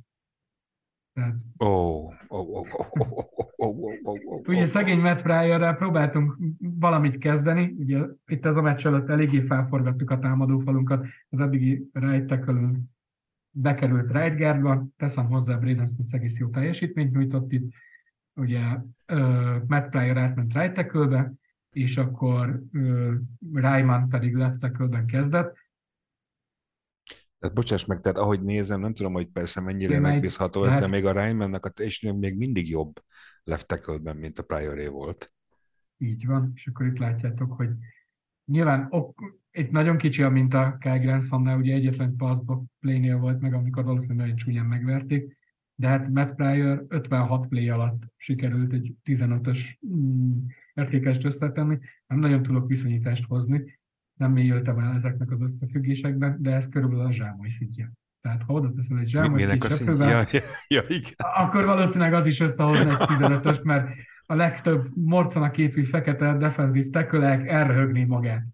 Tehát, 1.13 1.41
ó, 1.65 1.67
ó, 1.67 2.13
ó, 2.29 2.39
ó, 2.39 2.67
ó, 2.99 3.35
ó, 3.57 3.67
ó, 3.67 3.93
ó, 4.05 4.19
ó, 4.27 4.43
ugye 4.47 4.65
szegény 4.65 5.01
Matt 5.01 5.23
Pryorrel 5.23 5.77
próbáltunk 5.77 6.39
valamit 6.59 7.19
kezdeni, 7.19 7.75
ugye 7.79 8.07
itt 8.27 8.45
ez 8.45 8.57
a 8.57 8.63
meccs 8.63 8.87
előtt 8.87 9.09
eléggé 9.09 9.41
felforgattuk 9.41 10.11
a 10.11 10.19
támadófalunkat, 10.19 11.07
az 11.29 11.41
eddigi 11.41 11.91
right 11.93 12.27
bekerült 13.51 14.11
right 14.11 14.37
guardba, 14.37 14.87
teszem 14.97 15.27
hozzá, 15.27 15.57
Braden 15.57 15.87
Smith 15.87 16.15
egész 16.15 16.39
jó 16.39 16.49
teljesítményt 16.49 17.13
nyújtott 17.13 17.53
itt, 17.53 17.73
ugye 18.35 18.77
uh, 19.13 19.63
Matt 19.67 19.91
Pryor 19.91 20.19
átment 20.19 20.53
right 20.53 20.79
és 21.71 21.97
akkor 21.97 22.63
uh, 22.73 23.15
Ryman 23.55 24.09
pedig 24.09 24.35
left 24.35 24.63
kezdett, 25.07 25.57
Tehát 27.41 27.55
bocsáss 27.55 27.85
meg, 27.85 28.01
tehát 28.01 28.19
ahogy 28.19 28.43
nézem, 28.43 28.81
nem 28.81 28.95
tudom, 28.95 29.13
hogy 29.13 29.29
persze 29.29 29.61
mennyire 29.61 29.95
Én 29.95 30.01
meg- 30.01 30.13
megbízható 30.13 30.65
ez, 30.65 30.73
de 30.75 30.81
hát- 30.81 30.89
még 30.91 31.05
a 31.05 31.25
Rymannak 31.25 31.67
a 31.67 31.69
és 31.69 32.01
még 32.01 32.37
mindig 32.37 32.69
jobb 32.69 32.93
left 33.45 33.67
mint 34.17 34.39
a 34.39 34.43
Prioré 34.43 34.87
volt. 34.87 35.33
Így 35.99 36.27
van, 36.27 36.53
és 36.55 36.67
akkor 36.67 36.87
itt 36.87 36.99
látjátok, 36.99 37.53
hogy 37.53 37.71
nyilván 38.45 38.87
ok, 38.91 39.40
itt 39.53 39.71
nagyon 39.71 39.97
kicsi 39.97 40.23
a 40.23 40.29
minta 40.29 40.77
Kyle 40.81 40.99
Grandsonnál, 40.99 41.59
ugye 41.59 41.75
egyetlen 41.75 42.17
passbox 42.17 42.65
play-nél 42.81 43.17
volt 43.17 43.41
meg, 43.41 43.55
amikor 43.55 43.85
valószínűleg 43.85 44.23
nagyon 44.23 44.37
csúnyán 44.37 44.67
megverték, 44.67 45.39
de 45.75 45.89
hát 45.89 46.09
Matt 46.09 46.35
Pryor 46.35 46.85
56 46.89 47.47
play 47.47 47.69
alatt 47.69 48.03
sikerült 48.17 48.73
egy 48.73 48.95
15-ös 49.05 49.59
mm, 49.87 50.33
értékest 50.75 51.25
összetenni, 51.25 51.79
nem 52.07 52.19
nagyon 52.19 52.43
tudok 52.43 52.69
viszonyítást 52.69 53.25
hozni, 53.27 53.79
nem 54.19 54.33
mélyültem 54.33 54.79
el 54.79 54.95
ezeknek 54.95 55.31
az 55.31 55.41
összefüggésekben, 55.41 56.37
de 56.41 56.55
ez 56.55 56.69
körülbelül 56.69 57.05
a 57.05 57.13
zsámoly 57.13 57.49
szintje. 57.49 57.93
Tehát 58.21 58.43
ha 58.43 58.53
oda 58.53 58.73
teszel 58.73 58.99
egy 58.99 59.17
a 59.17 59.69
szín... 59.69 59.69
seprővel, 59.69 60.11
ja, 60.11 60.27
ja, 60.31 60.41
ja, 60.69 60.83
igen. 60.89 61.13
akkor 61.17 61.65
valószínűleg 61.65 62.15
az 62.15 62.27
is 62.27 62.41
összehozna 62.41 62.91
egy 62.91 63.07
15-öst, 63.09 63.63
mert 63.63 63.89
a 64.27 64.35
legtöbb 64.35 64.85
morcana 64.95 65.51
képű 65.51 65.83
fekete 65.83 66.37
defenzív 66.37 66.91
tekölek 66.91 67.47
elröhögné 67.47 68.05
magát. 68.05 68.45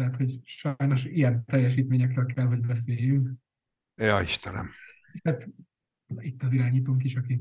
Tehát, 0.00 0.16
hogy 0.16 0.40
sajnos 0.44 1.04
ilyen 1.04 1.44
teljesítményekről 1.44 2.26
kell, 2.26 2.46
hogy 2.46 2.60
beszéljünk. 2.60 3.30
Ja, 3.94 4.20
Istenem. 4.20 4.70
Hát 5.24 5.48
itt 6.18 6.42
az 6.42 6.52
irányítónk 6.52 7.04
is, 7.04 7.14
aki 7.16 7.40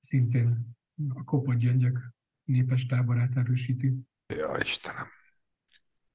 szintén 0.00 0.76
a 1.14 1.24
kopott 1.24 1.56
gyöngyök 1.56 1.98
népes 2.44 2.86
táborát 2.86 3.36
erősíti. 3.36 3.94
Ja, 4.26 4.56
Istenem. 4.60 5.06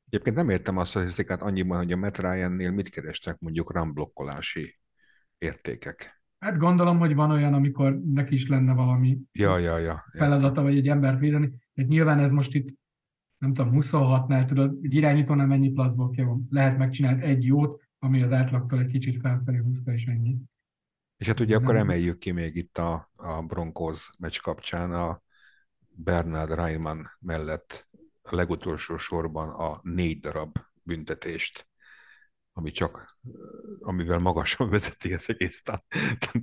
Egyébként 0.06 0.36
nem 0.36 0.50
értem 0.50 0.78
a 0.78 0.86
statisztikát 0.86 1.42
annyiban, 1.42 1.78
hogy 1.78 1.92
a 1.92 1.98
Matt 1.98 2.18
Ryan-nél 2.18 2.72
mit 2.72 2.90
kerestek 2.90 3.40
mondjuk 3.40 3.72
ramblokkolási 3.72 4.78
értékek. 5.38 6.24
Hát 6.40 6.58
gondolom, 6.58 6.98
hogy 7.00 7.16
van 7.16 7.32
olyan, 7.32 7.54
amikor 7.54 8.00
neki 8.06 8.34
is 8.34 8.48
lenne 8.48 8.74
valami 8.74 9.20
Ja, 9.32 9.58
ja, 9.58 9.78
ja. 9.78 9.92
értem. 9.92 10.02
feladata, 10.12 10.62
vagy 10.62 10.78
egy 10.78 10.88
embert 10.88 11.20
védeni. 11.20 11.52
De 11.74 11.84
nyilván 11.84 12.20
ez 12.20 12.32
most 12.32 12.54
itt, 12.54 12.82
nem 13.44 13.54
tudom, 13.54 13.74
26-nál 13.82 14.46
tudod, 14.46 14.78
egy 14.82 14.94
irányítónál 14.96 15.48
mennyi 15.48 15.70
plaszbokja 15.72 16.26
van. 16.26 16.48
Lehet 16.50 16.78
megcsinált 16.78 17.22
egy 17.24 17.44
jót, 17.46 17.82
ami 18.00 18.22
az 18.22 18.32
átlagtól 18.32 18.80
egy 18.80 18.88
kicsit 18.88 19.20
felfelé 19.22 19.58
húzta, 19.58 19.92
és 19.94 20.06
ennyi. 20.06 20.38
És 21.18 21.28
hát 21.28 21.40
ugye 21.40 21.56
akkor 21.56 21.76
emeljük 21.76 22.18
ki 22.20 22.32
még 22.32 22.56
itt 22.56 22.78
a, 22.78 23.12
a 23.16 23.42
Broncos 23.42 24.10
meccs 24.20 24.40
kapcsán 24.40 24.92
a 24.94 25.22
Bernard 25.90 26.54
Reimann 26.54 27.02
mellett 27.20 27.88
a 28.22 28.36
legutolsó 28.36 28.98
sorban 28.98 29.50
a 29.50 29.80
négy 29.82 30.20
darab 30.20 30.58
büntetést, 30.84 31.68
ami 32.54 32.72
csak, 32.72 33.18
amivel 33.80 34.20
magasan 34.20 34.70
vezeti 34.76 35.14
az 35.14 35.30
egész 35.30 35.62
tá- 35.62 35.86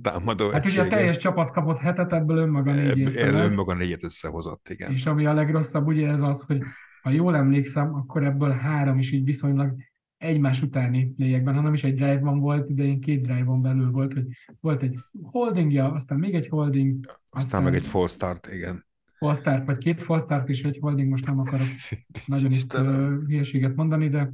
támadó 0.01 0.49
Hát 0.49 0.65
ugye 0.65 0.79
a 0.79 0.83
egységet. 0.83 0.89
teljes 0.89 1.17
csapat 1.17 1.51
kapott 1.51 1.77
hetet, 1.77 2.13
ebből 2.13 2.37
önmaga 2.37 2.71
négy 2.73 2.87
Ebb- 2.89 2.97
érte 2.97 3.19
el- 3.25 3.31
meg. 3.33 3.43
önmaga 3.43 3.73
négyet 3.73 4.03
összehozott, 4.03 4.69
igen. 4.69 4.91
És 4.91 5.05
ami 5.05 5.25
a 5.25 5.33
legrosszabb, 5.33 5.87
ugye 5.87 6.07
ez 6.07 6.21
az, 6.21 6.43
hogy 6.43 6.61
ha 7.01 7.09
jól 7.09 7.35
emlékszem, 7.35 7.95
akkor 7.95 8.23
ebből 8.23 8.51
három 8.51 8.97
is 8.97 9.11
így 9.11 9.23
viszonylag 9.23 9.75
egymás 10.17 10.61
utáni 10.61 11.05
playekben, 11.05 11.53
hanem 11.53 11.73
is 11.73 11.83
egy 11.83 11.95
drive-ban 11.95 12.39
volt, 12.39 12.69
idején 12.69 13.01
két 13.01 13.21
drive-on 13.21 13.61
belül 13.61 13.91
volt, 13.91 14.13
hogy 14.13 14.25
volt 14.59 14.81
egy 14.81 14.99
holdingja, 15.21 15.91
aztán 15.91 16.19
még 16.19 16.35
egy 16.35 16.47
holding, 16.47 17.19
Aztán 17.29 17.63
meg 17.63 17.75
egy 17.75 17.85
false 17.85 18.13
start, 18.13 18.47
igen. 18.53 18.85
false 19.17 19.39
start, 19.39 19.65
vagy 19.65 19.77
két 19.77 20.01
false 20.01 20.25
start 20.25 20.49
és 20.49 20.63
egy 20.63 20.77
holding, 20.81 21.09
most 21.09 21.25
nem 21.25 21.39
akarok 21.39 21.67
nagyon 22.25 22.51
uh, 22.51 23.25
hülyeséget 23.27 23.75
mondani, 23.75 24.09
de 24.09 24.31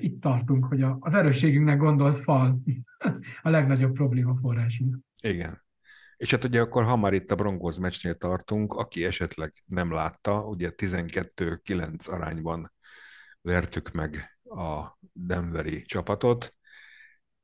itt 0.00 0.20
tartunk, 0.20 0.64
hogy 0.64 0.82
az 0.98 1.14
erősségünknek 1.14 1.78
gondolt 1.78 2.18
fal 2.18 2.62
a 3.42 3.48
legnagyobb 3.48 3.92
probléma 3.92 4.36
forrásunk. 4.40 4.98
Igen. 5.22 5.61
És 6.22 6.30
hát 6.30 6.44
ugye 6.44 6.60
akkor, 6.60 6.84
ha 6.84 6.96
már 6.96 7.12
itt 7.12 7.30
a 7.30 7.34
Broncos 7.34 7.78
meccsnél 7.78 8.14
tartunk, 8.14 8.74
aki 8.74 9.04
esetleg 9.04 9.52
nem 9.66 9.92
látta, 9.92 10.46
ugye 10.46 10.70
12-9 10.76 12.10
arányban 12.10 12.72
vertük 13.40 13.90
meg 13.90 14.38
a 14.44 14.98
Denveri 15.12 15.82
csapatot, 15.82 16.54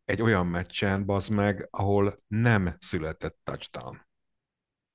egy 0.05 0.23
olyan 0.23 0.47
meccsen, 0.47 1.05
bazd 1.05 1.31
meg, 1.31 1.69
ahol 1.71 2.23
nem 2.27 2.77
született 2.79 3.39
touchdown. 3.43 4.07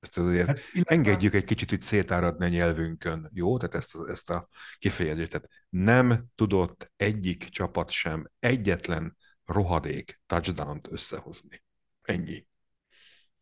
Ezt 0.00 0.18
azért 0.18 0.46
Hát, 0.46 0.60
engedjük 0.82 1.34
egy 1.34 1.44
kicsit 1.44 1.72
úgy 1.72 1.82
szétáradni 1.82 2.44
a 2.44 2.48
nyelvünkön, 2.48 3.30
jó? 3.32 3.56
Tehát 3.56 3.74
ezt, 3.74 3.96
ezt 4.08 4.30
a 4.30 4.48
kifejezést. 4.78 5.30
Tehát 5.30 5.48
nem 5.68 6.24
tudott 6.34 6.92
egyik 6.96 7.48
csapat 7.48 7.90
sem 7.90 8.30
egyetlen 8.38 9.16
rohadék 9.44 10.20
touchdown-t 10.26 10.88
összehozni. 10.90 11.62
Ennyi. 12.02 12.46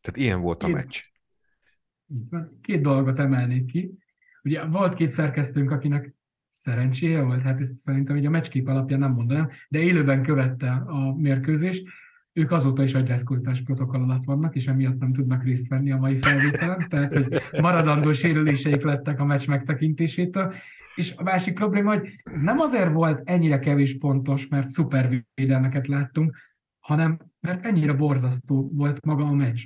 Tehát 0.02 0.16
ilyen 0.16 0.40
volt 0.40 0.62
a 0.62 0.66
Én- 0.66 0.72
meccs. 0.72 1.00
Két 2.60 2.80
dolgot 2.82 3.18
emelnék 3.18 3.64
ki. 3.64 3.90
Ugye 4.42 4.64
volt 4.64 4.94
két 4.94 5.10
szerkesztőnk, 5.10 5.70
akinek 5.70 6.14
szerencséje 6.50 7.22
volt, 7.22 7.42
hát 7.42 7.60
ezt 7.60 7.76
szerintem 7.76 8.16
így 8.16 8.26
a 8.26 8.30
meccskép 8.30 8.68
alapján 8.68 8.98
nem 8.98 9.12
mondanám, 9.12 9.50
de 9.68 9.78
élőben 9.78 10.22
követte 10.22 10.70
a 10.70 11.14
mérkőzést. 11.16 11.86
Ők 12.32 12.50
azóta 12.50 12.82
is 12.82 12.94
agyrázkultás 12.94 13.62
protokoll 13.62 14.02
alatt 14.02 14.24
vannak, 14.24 14.54
és 14.54 14.66
emiatt 14.66 14.98
nem 14.98 15.12
tudnak 15.12 15.44
részt 15.44 15.68
venni 15.68 15.90
a 15.92 15.96
mai 15.96 16.18
felvételen, 16.18 16.88
tehát 16.88 17.12
hogy 17.12 17.40
maradandó 17.60 18.12
sérüléseik 18.12 18.82
lettek 18.82 19.20
a 19.20 19.24
meccs 19.24 19.46
megtekintésétől. 19.46 20.54
És 20.94 21.14
a 21.16 21.22
másik 21.22 21.54
probléma, 21.54 21.96
hogy 21.96 22.22
nem 22.40 22.58
azért 22.58 22.92
volt 22.92 23.20
ennyire 23.24 23.58
kevés 23.58 23.98
pontos, 23.98 24.46
mert 24.48 24.68
szuper 24.68 25.24
védelmeket 25.34 25.86
láttunk, 25.86 26.36
hanem 26.80 27.18
mert 27.40 27.64
ennyire 27.64 27.92
borzasztó 27.92 28.70
volt 28.72 29.04
maga 29.04 29.24
a 29.24 29.32
meccs. 29.32 29.64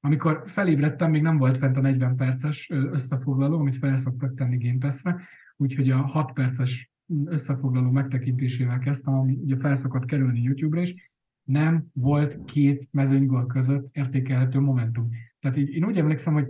Amikor 0.00 0.42
felébredtem, 0.46 1.10
még 1.10 1.22
nem 1.22 1.36
volt 1.36 1.58
fent 1.58 1.76
a 1.76 1.80
40 1.80 2.16
perces 2.16 2.70
összefoglaló, 2.70 3.58
amit 3.58 3.76
fel 3.76 3.96
szoktak 3.96 4.34
tenni 4.34 4.56
Game 4.56 4.78
Pass-re, 4.78 5.20
úgyhogy 5.56 5.90
a 5.90 5.96
6 5.96 6.32
perces 6.32 6.90
összefoglaló 7.24 7.90
megtekintésével 7.90 8.78
kezdtem, 8.78 9.14
ami 9.14 9.38
ugye 9.42 9.56
fel 9.56 9.74
szokott 9.74 10.04
kerülni 10.04 10.40
YouTube-ra 10.40 10.82
is, 10.82 11.12
nem 11.42 11.86
volt 11.92 12.44
két 12.44 12.88
mezőnygól 12.90 13.46
között 13.46 13.88
értékelhető 13.92 14.58
momentum. 14.58 15.08
Tehát 15.40 15.56
így, 15.56 15.68
én 15.68 15.84
úgy 15.84 15.98
emlékszem, 15.98 16.32
hogy 16.32 16.48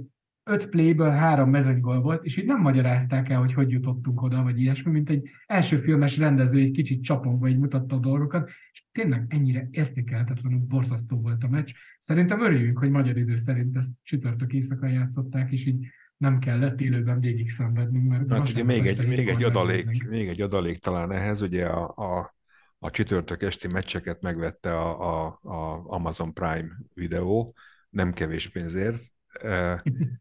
öt 0.49 0.69
playből 0.69 1.11
három 1.11 1.51
mezőnygól 1.51 2.01
volt, 2.01 2.25
és 2.25 2.37
így 2.37 2.45
nem 2.45 2.61
magyarázták 2.61 3.29
el, 3.29 3.39
hogy 3.39 3.53
hogy 3.53 3.71
jutottunk 3.71 4.23
oda, 4.23 4.43
vagy 4.43 4.61
ilyesmi, 4.61 4.93
mint 4.93 5.11
egy 5.11 5.29
első 5.47 5.79
filmes 5.79 6.17
rendező 6.17 6.61
egy 6.61 6.71
kicsit 6.71 7.03
csapongva 7.03 7.49
így 7.49 7.59
mutatta 7.59 7.97
a 7.97 7.99
dolgokat, 7.99 8.51
és 8.73 8.85
tényleg 8.93 9.25
ennyire 9.29 9.69
értékelhetetlenül 9.71 10.59
borzasztó 10.59 11.21
volt 11.21 11.45
a 11.45 11.49
meccs. 11.49 11.71
Szerintem 11.99 12.41
örüljünk, 12.41 12.79
hogy 12.79 12.91
magyar 12.91 13.17
idő 13.17 13.37
szerint 13.37 13.77
ezt 13.77 13.93
csütörtök 14.03 14.53
éjszaka 14.53 14.87
játszották, 14.87 15.53
és 15.53 15.67
így 15.67 15.87
nem 16.17 16.39
kellett 16.39 16.81
élőben 16.81 17.21
végig 17.21 17.51
szenvednünk, 17.51 18.09
mert 18.09 18.33
Hát 18.33 18.49
ugye 18.49 18.65
még 18.65 18.87
egy, 18.87 19.09
még 19.09 19.29
egy 19.29 19.45
adalék, 19.45 19.85
megnéznénk. 19.85 20.13
még 20.13 20.29
egy 20.29 20.41
adalék 20.41 20.79
talán 20.79 21.13
ehhez, 21.13 21.43
ugye 21.43 21.67
a, 21.67 21.95
a, 21.97 22.35
a 22.79 22.91
csütörtök 22.91 23.43
esti 23.43 23.69
meccseket 23.69 24.23
megvette 24.23 24.77
a, 24.77 25.27
a, 25.27 25.39
a 25.43 25.85
Amazon 25.87 26.33
Prime 26.33 26.69
videó, 26.95 27.55
nem 27.91 28.13
kevés 28.13 28.49
pénzért, 28.49 29.01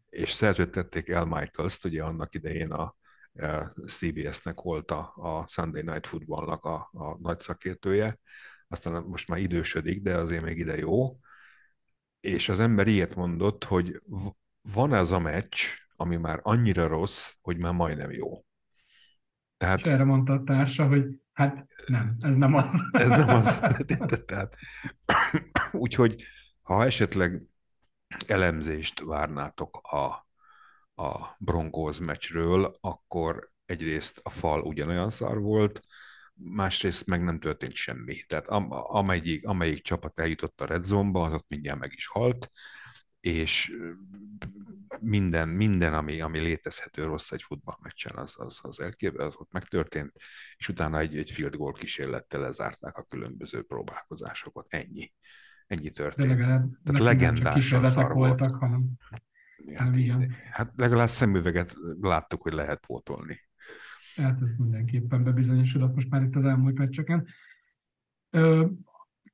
és 0.08 0.30
szerződtették 0.30 1.08
El 1.08 1.24
Michaels-t, 1.24 1.84
ugye 1.84 2.02
annak 2.02 2.34
idején 2.34 2.70
a 2.70 2.94
eh, 3.32 3.66
CBS-nek 3.86 4.60
volt 4.60 4.90
a, 4.90 5.12
a 5.16 5.46
Sunday 5.46 5.82
Night 5.82 6.06
Footballnak 6.06 6.64
a, 6.64 6.90
a 6.92 7.18
nagy 7.20 7.40
szakértője, 7.40 8.18
aztán 8.68 9.02
most 9.02 9.28
már 9.28 9.38
idősödik, 9.38 10.02
de 10.02 10.16
azért 10.16 10.42
még 10.42 10.58
ide 10.58 10.76
jó, 10.76 11.18
és 12.20 12.48
az 12.48 12.60
ember 12.60 12.86
ilyet 12.86 13.14
mondott, 13.14 13.64
hogy 13.64 14.02
van 14.72 14.94
ez 14.94 15.10
a 15.10 15.18
meccs, 15.18 15.56
ami 15.96 16.16
már 16.16 16.40
annyira 16.42 16.86
rossz, 16.86 17.32
hogy 17.40 17.58
már 17.58 17.72
majdnem 17.72 18.10
jó. 18.10 18.44
Tehát 19.56 19.78
És 19.78 19.86
erre 19.86 20.04
mondta 20.04 20.32
a 20.32 20.42
társa, 20.42 20.86
hogy 20.86 21.04
hát 21.32 21.66
nem, 21.86 22.16
ez 22.20 22.36
nem 22.36 22.54
az. 22.54 22.66
ez 22.92 23.10
nem 23.10 23.28
az. 23.28 23.58
Tehát, 24.26 24.56
úgyhogy, 25.72 26.24
ha 26.62 26.84
esetleg 26.84 27.42
elemzést 28.26 29.00
várnátok 29.00 29.76
a, 29.76 30.28
a 31.02 31.36
Broncos 31.38 31.98
meccsről, 31.98 32.76
akkor 32.80 33.50
egyrészt 33.66 34.20
a 34.22 34.30
fal 34.30 34.62
ugyanolyan 34.62 35.10
szar 35.10 35.40
volt, 35.40 35.80
másrészt 36.34 37.06
meg 37.06 37.24
nem 37.24 37.40
történt 37.40 37.74
semmi. 37.74 38.22
Tehát 38.26 38.46
am, 38.46 38.68
amelyik, 38.70 39.46
amelyik 39.46 39.82
csapat 39.82 40.20
eljutott 40.20 40.60
a 40.60 40.66
red 40.66 40.84
zone-ba, 40.84 41.24
az 41.24 41.34
ott 41.34 41.48
mindjárt 41.48 41.78
meg 41.78 41.92
is 41.94 42.06
halt. 42.06 42.50
és 43.20 43.72
minden, 45.00 45.48
minden 45.48 45.94
ami, 45.94 46.20
ami 46.20 46.38
létezhető 46.38 47.04
rossz 47.04 47.32
egy 47.32 47.42
futballmeccsen, 47.42 48.16
az, 48.16 48.34
az, 48.36 48.58
az, 48.62 48.80
elkép, 48.80 49.18
az 49.18 49.36
ott 49.36 49.52
megtörtént, 49.52 50.12
és 50.56 50.68
utána 50.68 50.98
egy, 50.98 51.16
egy 51.16 51.30
field 51.30 51.56
goal 51.56 51.72
kísérlettel 51.72 52.40
lezárták 52.40 52.96
a 52.96 53.02
különböző 53.02 53.62
próbálkozásokat. 53.62 54.66
Ennyi. 54.68 55.12
Ennyi 55.68 55.90
történt. 55.90 56.28
De 56.28 56.34
legalább 56.34 56.70
Tehát 56.84 57.00
legendásan 57.00 57.84
szar 57.84 58.12
voltak, 58.12 58.48
volt. 58.48 58.60
hanem, 58.60 58.84
hát, 59.74 59.94
hanem 60.08 60.28
hát 60.50 60.72
legalább 60.76 61.08
szemüveget 61.08 61.74
láttuk, 62.00 62.42
hogy 62.42 62.52
lehet 62.52 62.86
pótolni. 62.86 63.40
Hát 64.16 64.40
ez 64.40 64.54
mindenképpen 64.54 65.24
bebizonyosodott 65.24 65.94
most 65.94 66.10
már 66.10 66.22
itt 66.22 66.36
az 66.36 66.44
elmúlt 66.44 66.78
meccseken. 66.78 67.26
Ö, 68.30 68.66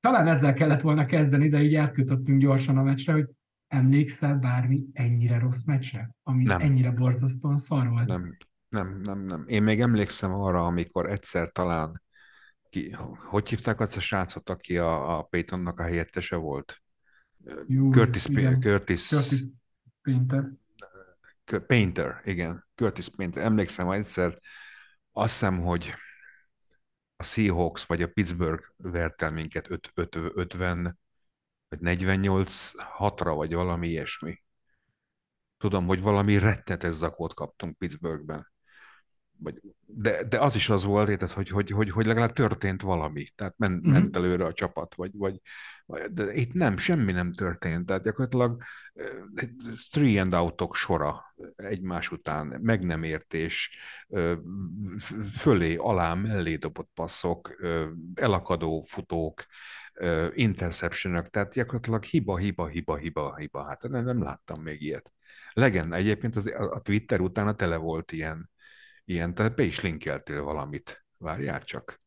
talán 0.00 0.26
ezzel 0.26 0.54
kellett 0.54 0.80
volna 0.80 1.06
kezdeni, 1.06 1.48
de 1.48 1.62
így 1.62 1.74
átkötöttünk 1.74 2.40
gyorsan 2.40 2.78
a 2.78 2.82
meccsre, 2.82 3.12
hogy 3.12 3.28
emlékszel 3.66 4.34
bármi 4.34 4.82
ennyire 4.92 5.38
rossz 5.38 5.62
meccsre, 5.62 6.14
ami 6.22 6.42
nem. 6.42 6.60
ennyire 6.60 6.90
borzasztóan 6.90 7.56
szar 7.56 7.88
volt? 7.88 8.08
Nem, 8.08 8.36
nem, 8.68 9.00
nem, 9.02 9.18
nem. 9.18 9.44
Én 9.46 9.62
még 9.62 9.80
emlékszem 9.80 10.32
arra, 10.32 10.66
amikor 10.66 11.10
egyszer 11.10 11.50
talán 11.50 12.02
ki, 12.74 12.96
hogy 13.28 13.48
hívták 13.48 13.80
azt 13.80 13.96
a 13.96 14.00
srácot, 14.00 14.48
aki 14.48 14.78
a, 14.78 15.18
a 15.18 15.22
Paytonnak 15.22 15.80
a 15.80 15.82
helyettese 15.82 16.36
volt? 16.36 16.82
Jú, 17.66 17.92
Curtis, 17.92 18.26
igen. 18.26 18.60
Curtis, 18.60 19.08
Curtis 19.08 19.44
Painter. 20.02 20.50
Painter, 21.66 22.20
igen. 22.24 22.66
Curtis 22.74 23.08
Painter. 23.08 23.44
Emlékszem 23.44 23.90
egyszer, 23.90 24.38
azt 25.12 25.32
hiszem, 25.32 25.60
hogy 25.60 25.94
a 27.16 27.22
Seahawks 27.22 27.84
vagy 27.84 28.02
a 28.02 28.08
Pittsburgh 28.08 28.64
vert 28.76 29.22
el 29.22 29.30
minket 29.30 29.68
50 29.94 30.98
vagy 31.68 31.80
48 31.80 32.70
6-ra, 32.98 33.32
vagy 33.34 33.54
valami 33.54 33.88
ilyesmi. 33.88 34.42
Tudom, 35.58 35.86
hogy 35.86 36.00
valami 36.00 36.38
rettetes 36.38 36.92
zakót 36.92 37.34
kaptunk 37.34 37.78
Pittsburghben 37.78 38.52
vagy, 39.38 39.60
de, 39.86 40.24
de 40.24 40.38
az 40.38 40.54
is 40.54 40.68
az 40.68 40.84
volt, 40.84 41.08
érted, 41.08 41.30
hogy, 41.30 41.48
hogy, 41.48 41.70
hogy, 41.70 41.90
hogy 41.90 42.06
legalább 42.06 42.32
történt 42.32 42.82
valami, 42.82 43.24
tehát 43.34 43.54
men, 43.56 43.70
mm-hmm. 43.72 43.90
ment 43.90 44.16
előre 44.16 44.44
a 44.44 44.52
csapat, 44.52 44.94
vagy, 44.94 45.10
vagy, 45.16 45.40
de 46.10 46.34
itt 46.34 46.52
nem, 46.52 46.76
semmi 46.76 47.12
nem 47.12 47.32
történt, 47.32 47.86
tehát 47.86 48.02
gyakorlatilag 48.02 48.62
three 49.90 50.20
and 50.20 50.34
outok 50.34 50.74
sora 50.74 51.34
egymás 51.56 52.10
után, 52.10 52.58
meg 52.62 52.84
nem 52.84 53.02
értés, 53.02 53.70
fölé, 55.30 55.76
alá, 55.76 56.14
mellé 56.14 56.56
dobott 56.56 56.90
passzok, 56.94 57.54
elakadó 58.14 58.82
futók, 58.82 59.46
interceptionök, 60.34 61.30
tehát 61.30 61.52
gyakorlatilag 61.52 62.02
hiba, 62.02 62.36
hiba, 62.36 62.66
hiba, 62.66 62.96
hiba, 62.96 63.36
hiba, 63.36 63.64
hát 63.64 63.88
nem, 63.88 64.04
nem 64.04 64.22
láttam 64.22 64.62
még 64.62 64.82
ilyet. 64.82 65.12
Legend, 65.52 65.92
egyébként 65.92 66.36
az, 66.36 66.52
a 66.70 66.80
Twitter 66.80 67.20
utána 67.20 67.54
tele 67.54 67.76
volt 67.76 68.12
ilyen 68.12 68.50
ilyen, 69.04 69.34
tehát 69.34 69.54
be 69.54 69.62
is 69.62 69.80
linkeltél 69.80 70.42
valamit. 70.42 71.06
Várjál 71.18 71.64
csak. 71.64 72.02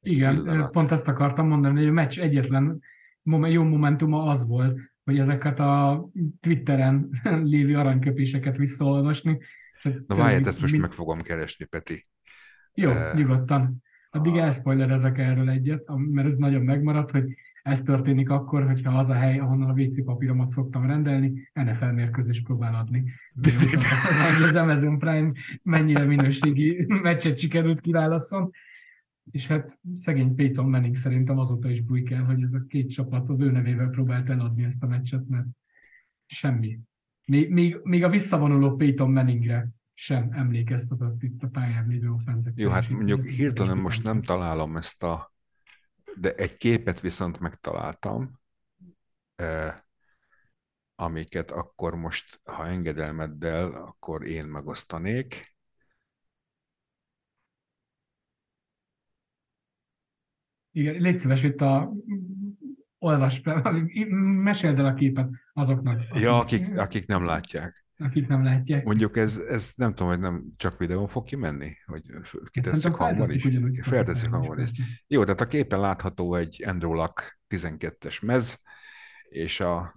Igen, 0.00 0.34
pillanat. 0.34 0.70
pont 0.70 0.92
ezt 0.92 1.08
akartam 1.08 1.48
mondani, 1.48 1.78
hogy 1.78 1.88
a 1.88 1.92
meccs 1.92 2.18
egyetlen 2.18 2.80
jó 3.22 3.62
momentuma 3.62 4.22
az 4.22 4.46
volt, 4.46 4.78
hogy 5.04 5.18
ezeket 5.18 5.58
a 5.58 6.04
Twitteren 6.40 7.20
lévő 7.52 7.76
aranyköpéseket 7.76 8.56
visszaolvasni. 8.56 9.38
Na 10.06 10.14
várj, 10.14 10.44
ezt 10.44 10.60
most 10.60 10.72
mind... 10.72 10.84
meg 10.84 10.92
fogom 10.92 11.20
keresni, 11.20 11.64
Peti. 11.64 12.06
Jó, 12.74 12.90
uh, 12.90 13.14
nyugodtan. 13.14 13.82
Addig 14.10 14.36
ezek 14.90 15.18
erről 15.18 15.50
egyet, 15.50 15.82
mert 15.96 16.26
ez 16.26 16.36
nagyon 16.36 16.62
megmaradt, 16.62 17.10
hogy 17.10 17.34
ez 17.66 17.82
történik 17.82 18.30
akkor, 18.30 18.66
hogyha 18.66 18.98
az 18.98 19.08
a 19.08 19.14
hely, 19.14 19.38
ahonnan 19.38 19.70
a 19.70 19.80
WC 19.80 20.04
papíromat 20.04 20.50
szoktam 20.50 20.86
rendelni, 20.86 21.50
NFL 21.52 21.84
mérkőzést 21.84 22.44
próbál 22.44 22.74
adni. 22.74 23.12
az 24.42 24.56
Amazon 24.56 24.98
Prime 24.98 25.32
mennyire 25.62 26.04
minőségi 26.04 26.84
meccset 27.02 27.38
sikerült 27.38 27.80
kiválasszon. 27.80 28.50
És 29.30 29.46
hát 29.46 29.78
szegény 29.96 30.34
Peyton 30.34 30.68
Manning 30.68 30.96
szerintem 30.96 31.38
azóta 31.38 31.70
is 31.70 31.80
bújik 31.80 32.10
el, 32.10 32.24
hogy 32.24 32.42
ez 32.42 32.52
a 32.52 32.64
két 32.68 32.90
csapat 32.90 33.28
az 33.28 33.40
ő 33.40 33.50
nevével 33.50 33.88
próbált 33.88 34.30
eladni 34.30 34.64
ezt 34.64 34.82
a 34.82 34.86
meccset, 34.86 35.28
mert 35.28 35.46
semmi. 36.26 36.78
Még, 37.26 37.50
még, 37.50 37.80
még 37.82 38.04
a 38.04 38.08
visszavonuló 38.08 38.76
Peyton 38.76 39.10
Manningre 39.10 39.68
sem 39.94 40.28
emlékeztetett 40.32 41.22
itt 41.22 41.42
a 41.42 41.48
pályán 41.48 41.88
lévő 41.88 42.10
offenzek. 42.10 42.52
Jó, 42.56 42.70
hát 42.70 42.88
mondjuk 42.88 43.26
hirtelen 43.26 43.78
most 43.78 44.02
nem 44.02 44.22
találom 44.22 44.76
ezt 44.76 45.02
a 45.02 45.34
de 46.16 46.34
egy 46.34 46.56
képet 46.56 47.00
viszont 47.00 47.38
megtaláltam, 47.38 48.40
amiket 50.94 51.50
akkor 51.50 51.94
most, 51.94 52.40
ha 52.44 52.66
engedelmeddel, 52.66 53.72
akkor 53.72 54.26
én 54.26 54.44
megosztanék. 54.44 55.54
Igen, 60.70 60.94
légy 60.94 61.18
szíves 61.18 61.42
itt 61.42 61.60
a 61.60 61.92
olvas, 62.98 63.40
meséld 64.42 64.78
el 64.78 64.86
a 64.86 64.94
képet 64.94 65.28
azoknak. 65.52 66.02
Ja, 66.14 66.38
akik, 66.38 66.78
akik 66.78 67.06
nem 67.06 67.24
látják 67.24 67.85
akik 67.98 68.28
nem 68.28 68.44
látják. 68.44 68.84
Mondjuk 68.84 69.16
ez, 69.16 69.36
ez 69.36 69.72
nem 69.76 69.94
tudom, 69.94 70.08
hogy 70.08 70.20
nem 70.20 70.44
csak 70.56 70.78
videón 70.78 71.06
fog 71.06 71.24
kimenni, 71.24 71.76
hogy 71.86 72.02
kitesszük 72.50 72.94
hangon 72.94 73.30
is. 73.30 73.48
Feltesszük 73.82 74.34
hangon 74.34 74.60
is. 74.60 74.70
Jó, 75.06 75.24
tehát 75.24 75.40
a 75.40 75.46
képen 75.46 75.80
látható 75.80 76.34
egy 76.34 76.62
Endrolak 76.64 77.40
12-es 77.48 78.22
mez, 78.22 78.62
és 79.28 79.60
a, 79.60 79.94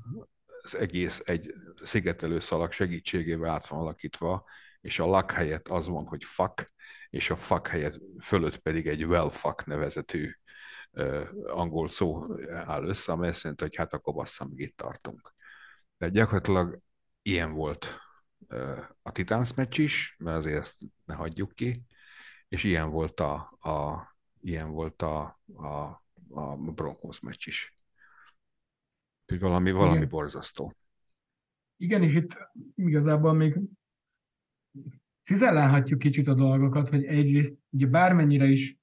az 0.64 0.76
egész 0.76 1.22
egy 1.26 1.54
szigetelő 1.84 2.40
szalag 2.40 2.72
segítségével 2.72 3.52
át 3.52 3.68
van 3.68 3.80
alakítva, 3.80 4.46
és 4.82 5.00
a 5.00 5.06
lak 5.06 5.32
helyett 5.32 5.68
az 5.68 5.88
van, 5.88 6.06
hogy 6.06 6.24
fuck, 6.24 6.74
és 7.10 7.30
a 7.30 7.36
fuck 7.36 7.68
helyett 7.68 8.00
fölött 8.22 8.58
pedig 8.58 8.88
egy 8.88 9.06
well 9.06 9.30
fuck 9.30 9.66
nevezetű 9.66 10.32
uh, 10.92 11.28
angol 11.46 11.90
szó 11.90 12.26
áll 12.50 12.84
össze, 12.84 13.12
amely 13.12 13.30
azt 13.30 13.42
jelenti, 13.42 13.64
hogy 13.64 13.76
hát 13.76 13.94
akkor 13.94 14.14
basszam, 14.14 14.52
itt 14.56 14.78
tartunk. 14.78 15.34
De 15.98 16.10
gyakorlatilag 16.10 16.80
ilyen 17.30 17.54
volt 17.54 18.00
a 19.02 19.12
Titans 19.12 19.54
meccs 19.54 19.80
is, 19.80 20.16
mert 20.20 20.38
azért 20.38 20.60
ezt 20.60 20.80
ne 21.06 21.14
hagyjuk 21.14 21.54
ki, 21.54 21.84
és 22.48 22.64
ilyen 22.64 22.90
volt 22.90 23.20
a, 23.20 23.34
a, 23.60 24.08
ilyen 24.42 24.72
volt 24.72 25.02
a, 25.02 25.40
a, 25.56 26.02
a 26.30 26.56
Broncos 26.56 27.20
meccs 27.20 27.48
is. 27.48 27.74
Úgyhogy 29.22 29.40
valami, 29.40 29.72
valami 29.72 29.96
Igen. 29.96 30.10
borzasztó. 30.10 30.74
Igen, 31.78 32.04
és 32.04 32.14
itt 32.14 32.38
igazából 32.76 33.34
még 33.34 33.60
cizellálhatjuk 35.22 36.00
kicsit 36.00 36.28
a 36.28 36.34
dolgokat, 36.34 36.90
hogy 36.90 37.04
egyrészt 37.04 37.58
ugye 37.70 37.88
bármennyire 37.88 38.46
is 38.46 38.78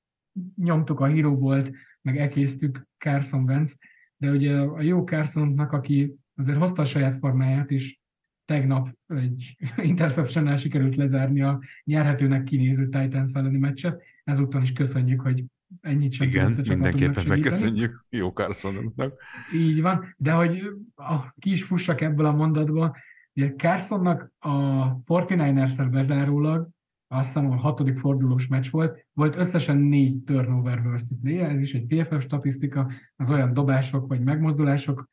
nyomtuk 0.56 1.00
a 1.00 1.06
híró 1.06 1.37
volt, 1.37 1.70
meg 2.02 2.18
ekésztük 2.18 2.87
Carson 2.98 3.42
Wentz, 3.42 3.78
de 4.16 4.30
ugye 4.30 4.59
a 4.59 4.80
jó 4.80 5.04
Carsonnak, 5.04 5.72
aki 5.72 6.14
azért 6.35 6.59
hozta 6.59 6.82
a 6.82 6.85
saját 6.85 7.18
formáját, 7.18 7.70
és 7.70 7.98
tegnap 8.46 8.96
egy 9.06 9.56
interception 9.90 10.56
sikerült 10.56 10.96
lezárni 10.96 11.42
a 11.42 11.61
nyerhetőnek 11.85 12.44
kinéző 12.44 12.88
Titans 12.88 13.32
elleni 13.32 13.59
meccset. 13.59 14.02
Ezúttal 14.24 14.62
is 14.62 14.72
köszönjük, 14.72 15.20
hogy 15.20 15.44
ennyit 15.80 16.12
sem 16.12 16.26
Igen, 16.26 16.62
mindenképpen 16.68 17.26
megköszönjük 17.26 18.04
jó 18.09 18.28
Carsonnak. 18.28 19.22
Így 19.54 19.80
van, 19.80 20.14
de 20.16 20.32
hogy 20.32 20.62
a, 20.94 21.35
ki 21.38 21.50
is 21.50 21.62
fussak 21.62 22.00
ebből 22.00 22.26
a 22.26 22.32
mondatból, 22.32 22.96
ugye 23.35 23.52
Carsonnak 23.56 24.32
a 24.38 24.96
49ers-el 25.02 25.88
bezárólag, 25.90 26.68
azt 27.09 27.26
hiszem 27.26 27.50
a 27.50 27.56
hatodik 27.56 27.96
fordulós 27.96 28.46
meccs 28.46 28.70
volt, 28.70 29.06
volt 29.12 29.37
összesen 29.37 29.76
négy 29.76 30.22
turnover 30.24 30.82
versus 30.82 31.18
ez 31.22 31.61
is 31.61 31.74
egy 31.74 31.87
PFF 31.87 32.22
statisztika, 32.22 32.90
az 33.16 33.30
olyan 33.30 33.52
dobások 33.52 34.06
vagy 34.09 34.20
megmozdulások, 34.20 35.09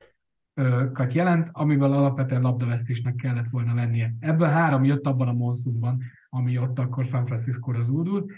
kat 0.93 1.13
jelent, 1.13 1.49
amivel 1.51 1.93
alapvetően 1.93 2.41
labdavesztésnek 2.41 3.15
kellett 3.15 3.49
volna 3.49 3.73
lennie. 3.73 4.13
Ebből 4.19 4.47
három 4.47 4.83
jött 4.83 5.05
abban 5.05 5.27
a 5.27 5.33
monszumban, 5.33 6.01
ami 6.29 6.57
ott 6.57 6.79
akkor 6.79 7.05
San 7.05 7.25
Francisco-ra 7.25 7.81
zúdult. 7.81 8.31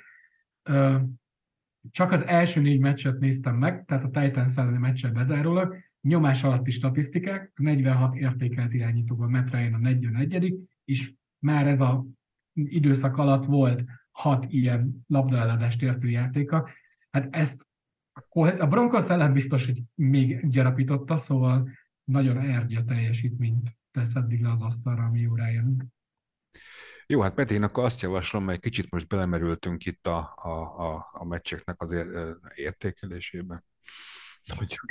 Csak 1.91 2.11
az 2.11 2.25
első 2.25 2.61
négy 2.61 2.79
meccset 2.79 3.19
néztem 3.19 3.55
meg, 3.55 3.85
tehát 3.85 4.03
a 4.03 4.19
Titans 4.19 4.57
elleni 4.57 4.77
meccset 4.77 5.13
bezárólag, 5.13 5.75
nyomás 6.01 6.43
alatti 6.43 6.71
statisztikák, 6.71 7.51
46 7.55 8.15
értékelt 8.15 8.73
irányítóban 8.73 9.29
Metrain 9.29 9.73
a 9.73 9.77
41 9.77 10.55
és 10.85 11.13
már 11.39 11.67
ez 11.67 11.81
a 11.81 12.05
időszak 12.53 13.17
alatt 13.17 13.45
volt 13.45 13.83
hat 14.11 14.45
ilyen 14.47 15.05
labdaeladást 15.07 15.81
értő 15.81 16.09
játéka. 16.09 16.69
Hát 17.11 17.35
ezt 17.35 17.67
a 18.59 18.67
Broncos 18.67 19.09
ellen 19.09 19.33
biztos, 19.33 19.65
hogy 19.65 19.83
még 19.95 20.49
gyarapította, 20.49 21.17
szóval 21.17 21.69
nagyon 22.05 22.37
ergye 22.37 22.83
teljesítményt 22.83 23.77
tesz 23.91 24.15
eddig 24.15 24.41
le 24.41 24.51
az 24.51 24.61
asztalra, 24.61 25.03
ami 25.03 25.27
órájánunk. 25.27 25.83
Jó, 27.07 27.21
hát 27.21 27.33
Peti, 27.33 27.53
én 27.53 27.63
akkor 27.63 27.83
azt 27.83 28.01
javaslom, 28.01 28.43
mert 28.43 28.61
kicsit 28.61 28.91
most 28.91 29.07
belemerültünk 29.07 29.85
itt 29.85 30.07
a, 30.07 30.33
a, 30.35 30.49
a, 30.93 31.05
a 31.11 31.25
meccseknek 31.25 31.81
az 31.81 32.05
értékelésébe. 32.55 33.63
mondjuk 34.57 34.85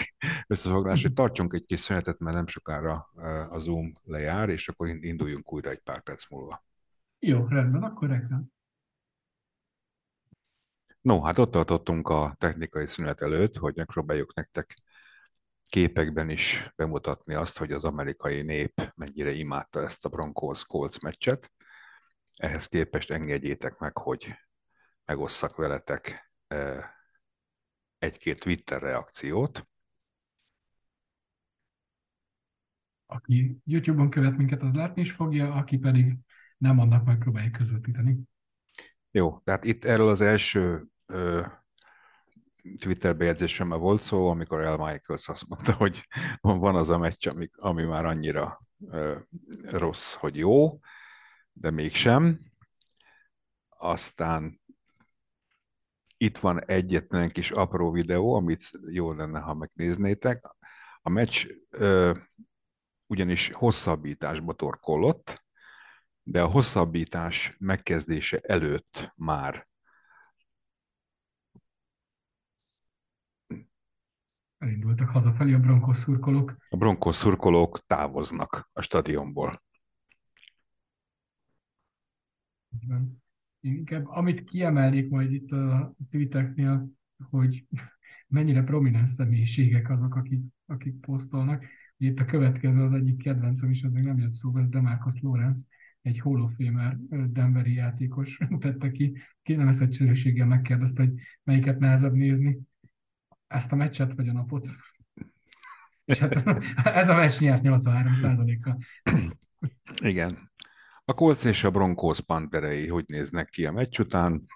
összefoglalás, 0.47 1.03
hogy 1.03 1.13
tartsunk 1.13 1.53
egy 1.53 1.65
kis 1.65 1.81
szünetet, 1.81 2.19
mert 2.19 2.37
nem 2.37 2.47
sokára 2.47 3.11
a 3.51 3.59
Zoom 3.59 3.93
lejár, 4.03 4.49
és 4.49 4.69
akkor 4.69 4.89
induljunk 4.89 5.53
újra 5.53 5.71
egy 5.71 5.81
pár 5.81 6.03
perc 6.03 6.31
múlva. 6.31 6.65
Jó, 7.19 7.47
rendben, 7.47 7.83
akkor 7.83 8.09
reklám. 8.09 8.53
No, 11.01 11.23
hát 11.23 11.39
ott 11.39 11.51
tartottunk 11.51 12.09
a 12.09 12.35
technikai 12.39 12.87
szünet 12.87 13.21
előtt, 13.21 13.57
hogy 13.57 13.77
megpróbáljuk 13.77 14.35
nektek 14.35 14.77
képekben 15.75 16.29
is 16.29 16.73
bemutatni 16.77 17.35
azt, 17.35 17.59
hogy 17.59 17.73
az 17.73 17.85
amerikai 17.85 18.43
nép 18.43 18.93
mennyire 18.95 19.31
imádta 19.31 19.81
ezt 19.81 20.05
a 20.05 20.09
Broncos-Colts 20.09 20.99
meccset. 20.99 21.53
Ehhez 22.37 22.67
képest 22.67 23.11
engedjétek 23.11 23.79
meg, 23.79 23.99
hogy 23.99 24.35
megosszak 25.05 25.57
veletek 25.57 26.33
egy-két 27.99 28.41
Twitter 28.41 28.83
reakciót. 28.83 29.69
Aki 33.07 33.59
YouTube-on 33.65 34.11
követ 34.11 34.37
minket, 34.37 34.63
az 34.63 34.73
látni 34.73 35.01
is 35.01 35.13
fogja, 35.13 35.53
aki 35.53 35.79
pedig 35.79 36.17
nem, 36.59 36.79
annak 36.79 37.05
megpróbáljuk 37.05 37.53
közvetíteni. 37.53 38.19
Jó, 39.11 39.39
tehát 39.39 39.65
itt 39.65 39.85
erről 39.85 40.09
az 40.09 40.21
első 40.21 40.87
ö, 41.07 41.47
Twitter 42.79 43.17
bejegyzésemmel 43.17 43.79
volt 43.79 44.03
szó, 44.03 44.31
amikor 44.31 44.61
El 44.61 44.77
Michaels 44.77 45.29
azt 45.29 45.49
mondta, 45.49 45.73
hogy 45.73 46.09
van 46.41 46.75
az 46.75 46.89
a 46.89 46.99
meccs, 46.99 47.27
ami, 47.27 47.49
ami 47.57 47.83
már 47.83 48.05
annyira 48.05 48.67
ö, 48.87 49.19
rossz, 49.63 50.15
hogy 50.15 50.37
jó, 50.37 50.79
de 51.53 51.71
mégsem. 51.71 52.41
Aztán 53.69 54.61
itt 56.17 56.39
van 56.39 56.65
egyetlen 56.65 57.31
kis 57.31 57.51
apró 57.51 57.91
videó, 57.91 58.35
amit 58.35 58.71
jó 58.93 59.13
lenne, 59.13 59.41
ha 59.41 59.55
megnéznétek. 59.55 60.45
A 61.03 61.09
meccs 61.09 61.47
ö, 61.71 62.13
ugyanis 63.09 63.53
hosszabbításba 63.53 64.53
torkolott, 64.53 65.45
de 66.23 66.43
a 66.43 66.47
hosszabbítás 66.47 67.57
megkezdése 67.59 68.39
előtt 68.39 69.13
már 69.17 69.69
elindultak 74.65 75.09
hazafelé 75.09 75.53
a 75.53 75.59
bronkos 75.59 75.97
szurkolók. 75.97 76.57
A 76.69 76.77
bronkos 76.77 77.17
szurkolók 77.17 77.87
távoznak 77.87 78.71
a 78.73 78.83
stadionból. 78.83 79.63
Inkább, 83.61 84.07
amit 84.07 84.45
kiemelnék 84.45 85.09
majd 85.11 85.33
itt 85.33 85.51
a 85.51 85.95
tweeteknél, 86.11 86.89
hogy 87.31 87.67
mennyire 88.29 88.63
prominens 88.63 89.11
személyiségek 89.11 89.91
azok, 89.91 90.15
akik, 90.15 90.41
akik 90.67 91.01
posztolnak. 91.01 91.65
Itt 91.97 92.19
a 92.19 92.25
következő 92.25 92.83
az 92.83 92.93
egyik 92.93 93.17
kedvencem 93.17 93.71
is, 93.71 93.83
az 93.83 93.93
még 93.93 94.05
nem 94.05 94.19
jött 94.19 94.33
szóba, 94.33 94.61
ez 94.61 94.69
Demarcus 94.69 95.21
Lawrence, 95.21 95.67
egy 96.03 96.19
Hall 96.19 96.41
of 96.41 96.53
Famer 96.57 96.97
Denveri 97.31 97.73
játékos 97.73 98.39
tette 98.61 98.91
ki, 98.91 99.17
ki 99.43 99.55
nem 99.55 99.69
egyszerűséggel 99.69 100.47
megkérdezte, 100.47 101.03
hogy 101.03 101.13
melyiket 101.43 101.79
nehezebb 101.79 102.13
nézni, 102.13 102.59
ezt 103.47 103.73
a 103.73 103.77
meccset 103.77 104.13
vagy 104.17 104.29
a 104.29 104.33
napot. 104.33 104.69
És 106.05 106.19
hát 106.19 106.47
ez 107.01 107.09
a 107.09 107.15
meccs 107.15 107.39
nyert 107.39 107.63
83%-kal. 107.65 108.79
Igen. 110.03 110.53
A 111.05 111.15
Colts 111.15 111.45
és 111.45 111.65
a 111.65 111.71
Broncos 111.71 112.21
panterei 112.21 112.89
hogy 112.89 113.05
néznek 113.07 113.49
ki 113.49 113.67
a 113.67 113.73
meccs 113.73 113.99
után? 113.99 114.47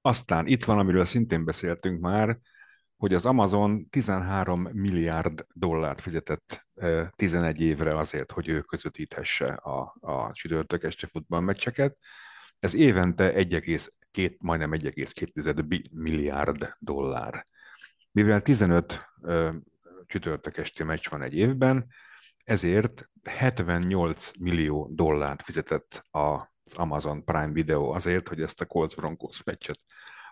Aztán 0.00 0.46
itt 0.46 0.64
van, 0.64 0.78
amiről 0.78 1.04
szintén 1.04 1.44
beszéltünk 1.44 2.00
már, 2.00 2.38
hogy 2.96 3.14
az 3.14 3.26
Amazon 3.26 3.88
13 3.88 4.68
milliárd 4.72 5.46
dollárt 5.52 6.00
fizetett 6.00 6.66
11 7.16 7.60
évre 7.60 7.96
azért, 7.96 8.32
hogy 8.32 8.48
ő 8.48 8.60
közvetíthesse 8.60 9.46
a, 9.46 9.96
a 10.00 10.32
csütörtök 10.32 10.82
este 10.82 11.06
futballmeccseket. 11.06 11.96
Ez 12.60 12.74
évente 12.74 13.32
1,2, 13.32 14.38
majdnem 14.38 14.70
1,2 14.70 15.90
milliárd 15.92 16.76
dollár. 16.78 17.44
Mivel 18.12 18.42
15 18.42 19.06
csütörtök 20.06 20.56
esti 20.56 20.82
meccs 20.82 21.08
van 21.08 21.22
egy 21.22 21.34
évben, 21.34 21.86
ezért 22.44 23.10
78 23.22 24.30
millió 24.38 24.90
dollárt 24.92 25.42
fizetett 25.42 26.04
az 26.10 26.74
Amazon 26.74 27.24
Prime 27.24 27.52
Video 27.52 27.90
azért, 27.90 28.28
hogy 28.28 28.42
ezt 28.42 28.60
a 28.60 28.66
Colts 28.66 28.94
Broncos 28.94 29.42
meccset 29.42 29.80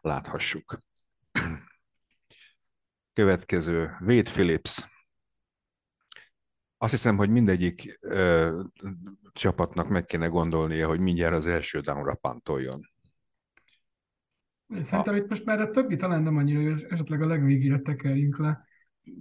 láthassuk. 0.00 0.82
Következő, 3.12 3.96
Wade 4.00 4.30
Phillips. 4.30 4.88
Azt 6.78 6.92
hiszem, 6.92 7.16
hogy 7.16 7.30
mindegyik 7.30 7.98
ö, 8.00 8.62
csapatnak 9.32 9.88
meg 9.88 10.04
kéne 10.04 10.26
gondolnia, 10.26 10.86
hogy 10.86 11.00
mindjárt 11.00 11.34
az 11.34 11.46
első 11.46 11.80
downra 11.80 12.14
pantoljon. 12.14 12.90
Szerintem 14.80 15.16
itt 15.16 15.28
most 15.28 15.44
már 15.44 15.60
a 15.60 15.70
többi 15.70 15.96
talán 15.96 16.22
nem 16.22 16.36
annyira, 16.36 16.62
hogy 16.62 16.86
esetleg 16.88 17.22
a 17.22 17.26
legvégére 17.26 17.80
tekerjünk 17.80 18.38
le 18.38 18.66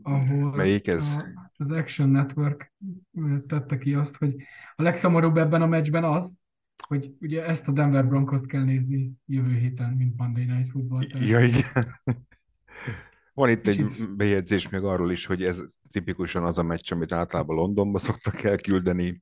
ahol 0.01 0.55
Melyik 0.55 0.87
ez? 0.87 1.13
A, 1.17 1.51
az 1.57 1.71
Action 1.71 2.09
Network 2.09 2.73
tette 3.47 3.77
ki 3.77 3.93
azt, 3.93 4.17
hogy 4.17 4.35
a 4.75 4.81
legszomorúbb 4.81 5.37
ebben 5.37 5.61
a 5.61 5.67
meccsben 5.67 6.03
az, 6.03 6.35
hogy 6.87 7.11
ugye 7.19 7.45
ezt 7.45 7.67
a 7.67 7.71
Denver 7.71 8.07
Broncos 8.07 8.41
kell 8.47 8.63
nézni 8.63 9.11
jövő 9.25 9.57
héten, 9.57 9.93
mint 9.93 10.17
Monday 10.17 10.45
Night 10.45 10.71
Football. 10.71 11.05
Ja, 11.19 11.39
igen. 11.39 11.63
Van 13.37 13.49
itt 13.49 13.67
egy 13.67 13.85
bejegyzés 14.17 14.69
még 14.69 14.81
arról 14.81 15.11
is, 15.11 15.25
hogy 15.25 15.43
ez 15.43 15.61
tipikusan 15.91 16.43
az 16.43 16.57
a 16.57 16.63
meccs, 16.63 16.91
amit 16.91 17.11
általában 17.11 17.55
Londonba 17.55 17.99
szoktak 17.99 18.43
elküldeni. 18.43 19.21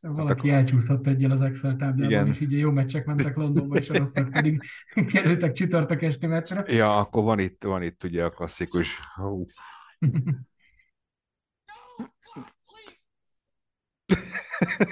Valaki 0.00 0.28
hát 0.28 0.38
akkor... 0.38 0.50
elcsúszott 0.50 1.06
egyel 1.06 1.30
az 1.30 1.40
Excel 1.40 1.76
táblában, 1.76 2.04
Igen. 2.04 2.26
és 2.26 2.40
így 2.40 2.52
jó 2.52 2.70
meccsek 2.70 3.04
mentek 3.04 3.36
Londonba, 3.36 3.76
és 3.76 3.88
a 3.88 3.98
rosszak 3.98 4.30
pedig 4.30 4.62
kerültek 5.12 5.52
csütörtök 5.52 6.02
esti 6.02 6.26
meccsre. 6.26 6.64
Ja, 6.66 6.96
akkor 6.96 7.24
van 7.24 7.38
itt, 7.38 7.64
van 7.64 7.82
itt 7.82 8.04
ugye 8.04 8.24
a 8.24 8.30
klasszikus. 8.30 8.98
Oh. 9.16 9.44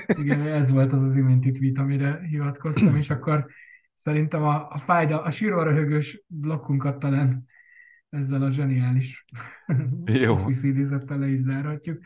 Igen, 0.07 0.47
ez 0.47 0.71
volt 0.71 0.93
az 0.93 1.03
az 1.03 1.17
iménti 1.17 1.51
tweet, 1.51 1.79
amire 1.79 2.21
hivatkoztam, 2.29 2.97
és 2.97 3.11
akkor 3.11 3.47
szerintem 3.95 4.43
a, 4.43 4.69
a 4.69 4.83
fájda, 4.85 5.23
a 5.23 5.31
sírva 5.31 5.63
röhögős 5.63 6.25
blokkunkat 6.27 6.99
talán 6.99 7.47
ezzel 8.17 8.43
a 8.43 8.51
zseniális 8.51 9.25
Jó. 10.05 10.49
idézettel 10.63 11.19
le 11.19 11.29
is 11.29 11.39
zárhatjuk 11.39 11.99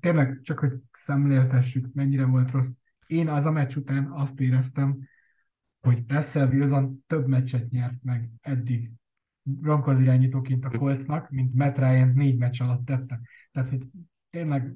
tényleg 0.00 0.40
csak, 0.42 0.58
hogy 0.58 0.72
szemléltessük, 0.92 1.92
mennyire 1.92 2.24
volt 2.24 2.50
rossz. 2.50 2.70
Én 3.06 3.28
az 3.28 3.44
a 3.44 3.50
meccs 3.50 3.76
után 3.76 4.10
azt 4.12 4.40
éreztem, 4.40 5.08
hogy 5.80 6.04
Russell 6.08 6.48
Wilson 6.48 7.04
több 7.06 7.26
meccset 7.26 7.70
nyert 7.70 8.02
meg 8.02 8.30
eddig 8.40 8.90
Broncos 9.42 9.98
irányítóként 9.98 10.64
a 10.64 10.78
Coltsnak, 10.78 11.30
mint 11.30 11.54
Matt 11.54 11.78
Ryan 11.78 12.08
négy 12.08 12.38
meccs 12.38 12.60
alatt 12.60 12.84
tette. 12.84 13.20
Tehát, 13.52 13.68
hogy 13.68 13.86
tényleg 14.30 14.74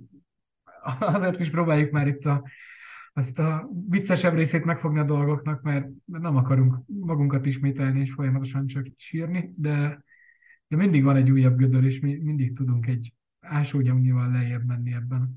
azért 0.99 1.41
is 1.41 1.51
próbáljuk 1.51 1.91
már 1.91 2.07
itt 2.07 2.25
a, 2.25 2.49
azt 3.17 3.39
a 3.39 3.69
viccesebb 3.89 4.35
részét 4.35 4.65
megfogni 4.65 4.99
a 4.99 5.05
dolgoknak, 5.05 5.63
mert 5.63 5.89
nem 6.05 6.37
akarunk 6.37 6.77
magunkat 6.87 7.47
ismételni 7.47 8.01
és 8.01 8.13
folyamatosan 8.13 8.67
csak 8.67 8.87
sírni, 8.97 9.53
de, 9.57 10.05
de 10.67 10.77
mindig 10.77 11.03
van 11.03 11.17
egy 11.17 11.31
újabb 11.31 11.57
gödör, 11.57 11.85
és 11.85 12.01
mi 12.01 12.15
mindig 12.15 12.57
tudunk 12.57 12.87
egy 12.87 13.15
ásógyamnyival 13.41 14.31
lejjebb 14.31 14.67
menni 14.67 14.93
ebben 14.93 15.35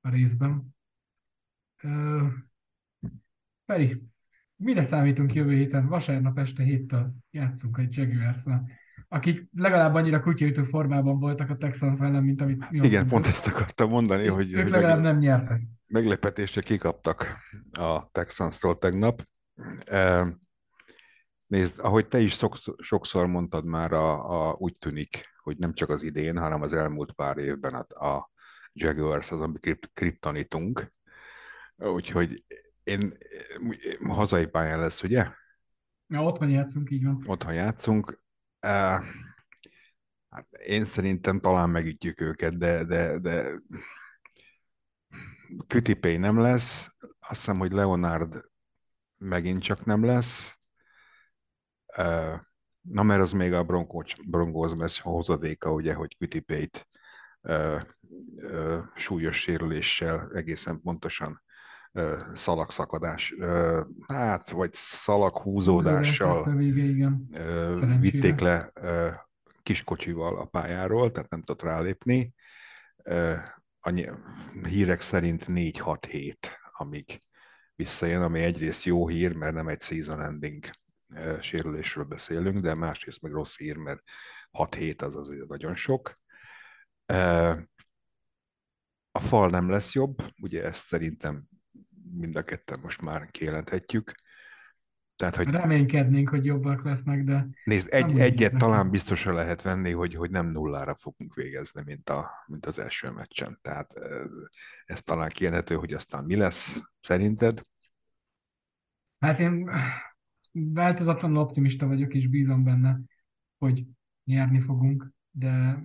a 0.00 0.08
részben. 0.10 0.74
Uh, 1.82 2.28
Feri, 3.66 4.02
mire 4.56 4.82
számítunk 4.82 5.34
jövő 5.34 5.54
héten? 5.54 5.86
Vasárnap 5.86 6.38
este 6.38 6.62
héttel 6.62 7.14
játszunk 7.30 7.78
egy 7.78 7.96
jaguars 7.96 8.44
akik 9.12 9.48
legalább 9.56 9.94
annyira 9.94 10.20
kutyaütő 10.20 10.62
formában 10.62 11.18
voltak 11.18 11.50
a 11.50 11.56
Texans 11.56 12.00
ellen, 12.00 12.22
mint 12.22 12.40
amit 12.40 12.70
mi 12.70 12.78
Igen, 12.82 13.06
pont 13.06 13.26
ezt 13.26 13.46
akartam 13.46 13.90
mondani, 13.90 14.26
hogy 14.26 14.52
ők 14.52 14.68
legalább 14.68 15.00
nem 15.00 15.18
nyertek. 15.18 15.62
Meglepetésre 15.92 16.60
kikaptak 16.60 17.36
a 17.72 18.10
Texans-tól 18.10 18.78
tegnap. 18.78 19.22
Nézd, 21.46 21.78
ahogy 21.78 22.08
te 22.08 22.18
is 22.18 22.38
sokszor 22.78 23.26
mondtad 23.26 23.64
már, 23.64 23.92
a, 23.92 24.48
a, 24.48 24.54
úgy 24.58 24.76
tűnik, 24.78 25.30
hogy 25.42 25.56
nem 25.56 25.72
csak 25.72 25.88
az 25.88 26.02
idén, 26.02 26.38
hanem 26.38 26.62
az 26.62 26.72
elmúlt 26.72 27.12
pár 27.12 27.38
évben 27.38 27.74
a, 27.74 28.06
a 28.06 28.30
Jaguars 28.72 29.30
az, 29.30 29.40
ami 29.40 29.58
kriptonitunk. 29.92 30.92
Úgyhogy 31.76 32.44
én 32.82 33.18
hazai 34.00 34.46
pályán 34.46 34.78
lesz, 34.78 35.02
ugye? 35.02 35.30
Ja, 36.06 36.22
otthon 36.22 36.50
játszunk, 36.50 36.90
így 36.90 37.04
van. 37.04 37.22
Otthon 37.26 37.54
játszunk. 37.54 38.22
Hát 38.60 40.46
én 40.66 40.84
szerintem 40.84 41.38
talán 41.38 41.70
megütjük 41.70 42.20
őket, 42.20 42.58
de, 42.58 42.84
de, 42.84 43.18
de 43.18 43.62
Kütipé 45.66 46.16
nem 46.16 46.40
lesz. 46.40 46.94
Azt 47.00 47.40
hiszem, 47.40 47.58
hogy 47.58 47.72
Leonard 47.72 48.50
megint 49.18 49.62
csak 49.62 49.84
nem 49.84 50.04
lesz. 50.04 50.58
Na, 52.80 53.02
mert 53.02 53.20
az 53.20 53.32
még 53.32 53.52
a 53.52 53.64
Broncos 54.26 54.74
meccs 54.76 55.00
hozadéka, 55.00 55.72
ugye, 55.72 55.94
hogy 55.94 56.16
Quitipate 56.16 56.86
súlyos 58.94 59.40
sérüléssel 59.40 60.30
egészen 60.32 60.80
pontosan 60.80 61.42
szalagszakadás, 62.34 63.34
hát, 64.06 64.50
vagy 64.50 64.72
szalaghúzódással 64.72 66.56
vitték 68.00 68.40
le 68.40 68.72
kiskocsival 69.62 70.38
a 70.38 70.44
pályáról, 70.44 71.10
tehát 71.10 71.30
nem 71.30 71.42
tudott 71.42 71.62
rálépni. 71.62 72.34
Annyi, 73.84 74.06
hírek 74.62 75.00
szerint 75.00 75.44
4-6 75.48 76.04
hét, 76.08 76.58
amíg 76.70 77.20
visszajön, 77.74 78.22
ami 78.22 78.40
egyrészt 78.40 78.84
jó 78.84 79.08
hír, 79.08 79.32
mert 79.32 79.54
nem 79.54 79.68
egy 79.68 79.80
season 79.80 80.22
ending 80.22 80.70
sérülésről 81.40 82.04
beszélünk, 82.04 82.58
de 82.58 82.74
másrészt 82.74 83.22
meg 83.22 83.32
rossz 83.32 83.56
hír, 83.56 83.76
mert 83.76 84.02
6 84.50 84.74
hét 84.74 85.02
az 85.02 85.16
azért 85.16 85.48
nagyon 85.48 85.74
sok. 85.74 86.12
A 89.10 89.20
fal 89.20 89.50
nem 89.50 89.70
lesz 89.70 89.92
jobb, 89.92 90.22
ugye 90.42 90.64
ezt 90.64 90.86
szerintem 90.86 91.48
mind 92.14 92.36
a 92.36 92.42
ketten 92.42 92.80
most 92.80 93.00
már 93.00 93.30
kijelenthetjük. 93.30 94.14
Tehát, 95.22 95.36
hogy 95.36 95.50
Reménykednénk, 95.50 96.28
hogy 96.28 96.44
jobbak 96.44 96.84
lesznek, 96.84 97.24
de... 97.24 97.48
Nézd, 97.64 97.92
egy, 97.92 98.18
egyet 98.18 98.56
talán 98.56 98.90
biztosra 98.90 99.32
lehet 99.32 99.62
venni, 99.62 99.90
hogy, 99.90 100.14
hogy 100.14 100.30
nem 100.30 100.46
nullára 100.46 100.94
fogunk 100.94 101.34
végezni, 101.34 101.82
mint, 101.84 102.10
a, 102.10 102.30
mint 102.46 102.66
az 102.66 102.78
első 102.78 103.10
meccsen. 103.10 103.58
Tehát 103.60 103.94
ez 104.84 105.02
talán 105.02 105.28
kijelenthető, 105.28 105.74
hogy 105.74 105.92
aztán 105.92 106.24
mi 106.24 106.36
lesz, 106.36 106.82
szerinted? 107.00 107.66
Hát 109.18 109.38
én 109.38 109.70
változatlanul 110.52 111.38
optimista 111.38 111.86
vagyok, 111.86 112.14
és 112.14 112.26
bízom 112.26 112.64
benne, 112.64 113.00
hogy 113.58 113.84
nyerni 114.24 114.60
fogunk, 114.60 115.10
de 115.30 115.82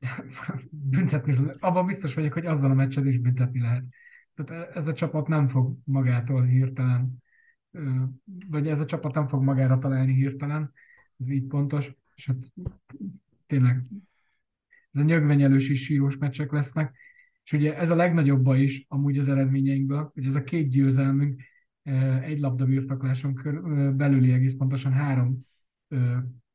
büntetni, 0.70 1.38
abban 1.58 1.86
biztos 1.86 2.14
vagyok, 2.14 2.32
hogy 2.32 2.46
azzal 2.46 2.70
a 2.70 2.74
meccset 2.74 3.04
is 3.04 3.18
büntetni 3.18 3.60
lehet. 3.60 3.84
Tehát 4.34 4.76
ez 4.76 4.86
a 4.86 4.92
csapat 4.92 5.28
nem 5.28 5.48
fog 5.48 5.76
magától 5.84 6.44
hirtelen, 6.44 7.26
vagy 8.48 8.68
ez 8.68 8.80
a 8.80 8.84
csapat 8.84 9.14
nem 9.14 9.28
fog 9.28 9.42
magára 9.42 9.78
találni 9.78 10.14
hirtelen, 10.14 10.72
ez 11.18 11.28
így 11.28 11.46
pontos, 11.46 11.94
és 12.14 12.26
hát 12.26 12.52
tényleg 13.46 13.82
ez 14.90 15.00
a 15.00 15.04
nyögvenyelős 15.04 15.68
és 15.68 15.84
sírós 15.84 16.16
meccsek 16.16 16.52
lesznek, 16.52 16.96
és 17.44 17.52
ugye 17.52 17.76
ez 17.76 17.90
a 17.90 17.96
legnagyobb 17.96 18.42
baj 18.42 18.60
is 18.60 18.84
amúgy 18.88 19.18
az 19.18 19.28
eredményeinkből, 19.28 20.10
hogy 20.14 20.26
ez 20.26 20.34
a 20.34 20.44
két 20.44 20.68
győzelmünk 20.68 21.42
egy 22.22 22.40
labda 22.40 22.64
birtokláson 22.64 23.34
belüli 23.96 24.32
egész 24.32 24.54
pontosan 24.54 24.92
három 24.92 25.46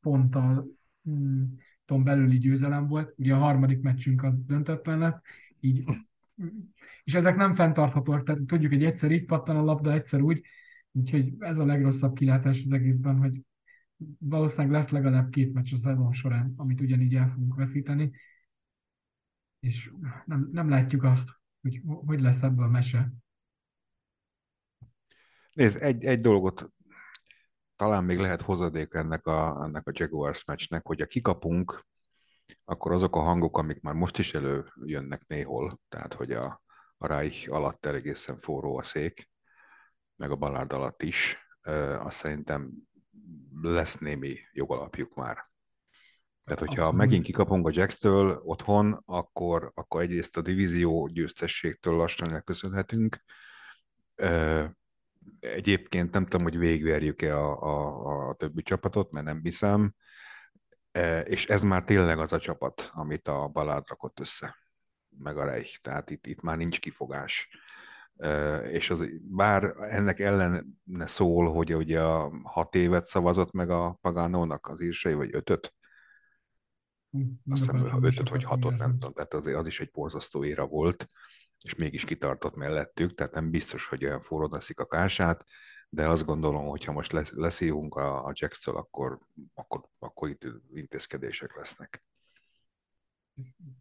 ponttal 0.02 0.68
mm, 1.10 1.44
ton 1.86 2.04
belüli 2.04 2.38
győzelem 2.38 2.88
volt. 2.88 3.14
Ugye 3.18 3.34
a 3.34 3.38
harmadik 3.38 3.82
meccsünk 3.82 4.24
az 4.24 4.42
döntetlen 4.42 5.00
lett, 5.00 5.22
így, 5.60 5.84
és 7.04 7.14
ezek 7.14 7.36
nem 7.36 7.54
fenntarthatóak, 7.54 8.24
tehát 8.24 8.42
tudjuk, 8.42 8.72
hogy 8.72 8.86
egyszer 8.86 9.12
így 9.12 9.26
pattan 9.26 9.56
a 9.56 9.64
labda, 9.64 9.94
egyszer 9.94 10.22
úgy, 10.22 10.42
úgyhogy 10.94 11.34
ez 11.40 11.58
a 11.58 11.66
legrosszabb 11.66 12.16
kilátás 12.16 12.62
az 12.64 12.72
egészben, 12.72 13.18
hogy 13.18 13.42
valószínűleg 14.18 14.72
lesz 14.72 14.90
legalább 14.90 15.30
két 15.30 15.54
meccs 15.54 15.74
a 15.74 15.78
szezon 15.78 16.14
során, 16.14 16.54
amit 16.56 16.82
ugyanígy 16.82 17.16
el 17.16 17.30
fogunk 17.30 17.56
veszíteni, 17.56 18.12
és 19.60 19.92
nem, 20.26 20.50
nem 20.52 20.70
látjuk 20.70 21.04
azt, 21.04 21.30
hogy 21.62 21.82
hogy 21.84 22.22
lesz 22.22 22.42
ebből 22.42 22.68
mese. 22.68 23.12
Nézd, 25.54 25.82
egy, 25.82 26.06
egy 26.06 26.20
dolgot 26.20 26.72
talán 27.76 28.04
még 28.04 28.18
lehet 28.18 28.42
hozadék 28.42 28.94
ennek 28.94 29.26
a, 29.26 29.64
ennek 29.64 29.88
a 29.88 29.92
Jaguars 29.94 30.46
meccsnek, 30.46 30.86
hogy 30.86 31.02
a 31.02 31.06
kikapunk, 31.06 31.86
akkor 32.66 32.92
azok 32.92 33.16
a 33.16 33.20
hangok, 33.20 33.58
amik 33.58 33.82
már 33.82 33.94
most 33.94 34.18
is 34.18 34.34
előjönnek 34.34 35.28
néhol, 35.28 35.80
tehát 35.90 36.14
hogy 36.14 36.32
a, 36.32 36.62
a 36.98 37.08
Reich 37.08 37.54
alatt 37.54 37.86
egészen 37.86 38.36
forró 38.36 38.78
a 38.78 38.84
szék, 38.84 39.32
meg 40.16 40.32
a 40.32 40.36
Ballard 40.36 40.74
alatt 40.74 41.04
is, 41.04 41.38
azt 42.00 42.18
szerintem 42.18 42.72
lesz 43.62 43.98
némi 43.98 44.38
jogalapjuk 44.52 45.16
már. 45.16 45.52
Tehát, 46.44 46.60
hogyha 46.60 46.82
Abszolút. 46.82 47.00
megint 47.00 47.26
kikapunk 47.26 47.68
a 47.68 47.72
Jacks-től 47.74 48.42
otthon, 48.44 49.02
akkor, 49.06 49.72
akkor 49.76 50.02
egyrészt 50.02 50.38
a 50.38 50.42
divízió 50.42 51.08
győztességtől 51.08 51.96
lassan 51.96 52.34
elköszönhetünk, 52.34 53.24
Egyébként 55.40 56.12
nem 56.12 56.24
tudom, 56.24 56.44
hogy 56.44 56.58
végigverjük-e 56.58 57.38
a, 57.38 57.62
a, 57.62 58.28
a 58.30 58.34
többi 58.34 58.62
csapatot, 58.62 59.12
mert 59.12 59.26
nem 59.26 59.40
hiszem, 59.42 59.96
és 61.24 61.46
ez 61.46 61.62
már 61.62 61.84
tényleg 61.84 62.20
az 62.20 62.34
a 62.34 62.40
csapat, 62.40 62.90
amit 62.92 63.28
a 63.28 63.48
Balád 63.48 63.88
rakott 63.88 64.20
össze, 64.20 64.56
meg 65.18 65.38
a 65.38 65.44
Reich, 65.44 65.82
tehát 65.82 66.10
itt, 66.10 66.28
itt 66.28 66.42
már 66.42 66.58
nincs 66.58 66.80
kifogás. 66.80 67.50
És 68.64 68.90
az, 68.90 69.22
bár 69.22 69.64
ennek 69.78 70.20
ellene 70.20 70.64
szól, 71.08 71.54
hogy 71.54 71.76
ugye 71.76 72.02
a 72.02 72.32
hat 72.44 72.76
évet 72.76 73.06
szavazott 73.06 73.52
meg 73.52 73.70
a 73.70 73.98
Pagánónak 74.02 74.68
az 74.68 74.82
írsai, 74.82 75.14
vagy 75.14 75.30
ötöt, 75.32 75.74
azt 77.50 77.62
hiszem 77.62 78.04
ötöt 78.04 78.30
vagy 78.30 78.44
hatot, 78.44 78.78
nem 78.78 78.92
tudom, 78.92 79.14
tehát 79.14 79.34
azért 79.34 79.58
az 79.58 79.68
is 79.68 79.80
egy 79.80 79.92
borzasztó 79.92 80.44
éra 80.44 80.66
volt, 80.66 81.08
és 81.64 81.76
mégis 81.76 82.06
kitartott 82.06 82.56
mellettük, 82.56 83.14
tehát 83.14 83.34
nem 83.34 83.50
biztos, 83.50 83.88
hogy 83.88 84.06
olyan 84.06 84.22
forró 84.22 84.58
a 84.76 84.86
kását, 84.86 85.46
de 85.90 86.08
azt 86.08 86.26
gondolom, 86.26 86.66
hogy 86.66 86.86
ha 86.86 86.92
most 86.92 87.32
leszívunk 87.32 87.96
a, 87.96 88.26
a 88.26 88.32
Jacks-től, 88.34 88.76
akkor, 88.76 89.20
akkor, 89.54 89.90
akkor 90.00 90.30
itt 90.30 90.46
intézkedések 90.74 91.56
lesznek. 91.56 92.04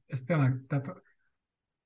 Ez 0.06 0.20
tényleg, 0.26 0.64
tehát 0.68 1.02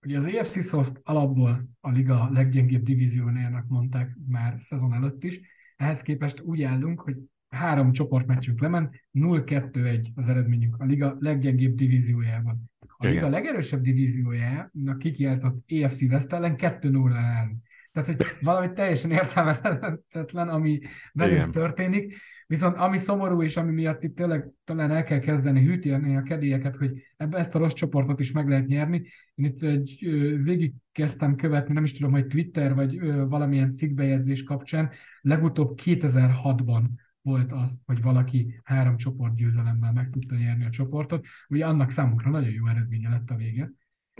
ugye 0.07 0.17
az 0.17 0.25
AFC 0.25 0.69
Soft 0.69 1.01
alapból 1.03 1.69
a 1.81 1.91
liga 1.91 2.29
leggyengébb 2.33 2.83
divíziónájának 2.83 3.69
mondták 3.69 4.17
már 4.29 4.57
szezon 4.59 4.95
előtt 4.95 5.25
is, 5.25 5.41
ehhez 5.77 6.03
képest 6.03 6.41
úgy 6.41 6.63
állunk, 6.63 7.01
hogy 7.01 7.17
három 7.49 7.93
csoportmeccsünk 7.93 8.61
lement, 8.61 8.95
0-2-1 9.13 10.07
az 10.15 10.29
eredményünk 10.29 10.77
a 10.79 10.85
liga 10.85 11.17
leggyengébb 11.19 11.75
divíziójában. 11.75 12.71
A 12.99 13.07
liga 13.07 13.29
legerősebb 13.29 13.81
divíziójának 13.81 14.99
kikiáltott 14.99 15.65
EFC 15.67 16.03
West 16.03 16.33
ellen 16.33 16.55
2-0 16.59 17.13
áll. 17.15 17.49
Tehát, 17.93 18.09
hogy 18.09 18.27
valami 18.51 18.73
teljesen 18.73 19.11
értelmetetlen, 19.11 20.49
ami 20.49 20.81
velünk 21.13 21.53
történik. 21.53 22.17
Viszont 22.47 22.77
ami 22.77 22.99
szomorú, 22.99 23.43
és 23.43 23.57
ami 23.57 23.73
miatt 23.73 24.03
itt 24.03 24.17
tényleg 24.17 24.51
talán 24.65 24.91
el 24.91 25.05
kell 25.05 25.19
kezdeni 25.19 25.65
hűtélni 25.65 26.17
a 26.17 26.23
kedélyeket, 26.23 26.77
hogy 26.77 27.03
ebbe 27.17 27.39
ezt 27.39 27.55
a 27.55 27.59
rossz 27.59 27.73
csoportot 27.73 28.21
is 28.21 28.33
meg 28.33 28.49
lehet 28.49 28.67
nyerni. 28.67 29.03
Én 29.35 29.45
itt 29.45 29.63
egy, 29.63 29.99
végig 30.43 30.73
kezdtem 30.93 31.37
követni, 31.37 31.75
nem 31.75 31.85
is 31.85 31.93
tudom, 31.93 32.13
hogy 32.13 32.27
Twitter 32.27 32.75
vagy 32.75 33.01
valamilyen 33.29 33.73
cikkbejegyzés 33.73 34.43
kapcsán, 34.43 34.91
legutóbb 35.21 35.81
2006-ban 35.85 36.83
volt 37.23 37.53
az, 37.53 37.81
hogy 37.85 38.03
valaki 38.03 38.61
három 38.65 38.97
csoport 38.97 39.35
győzelemmel 39.35 39.93
meg 39.93 40.11
tudta 40.11 40.35
nyerni 40.35 40.65
a 40.65 40.71
csoportot. 40.71 41.27
Ugye 41.49 41.67
annak 41.67 41.91
számunkra 41.91 42.31
nagyon 42.31 42.51
jó 42.51 42.67
eredménye 42.67 43.09
lett 43.09 43.31
a 43.31 43.37
vége. 43.37 43.71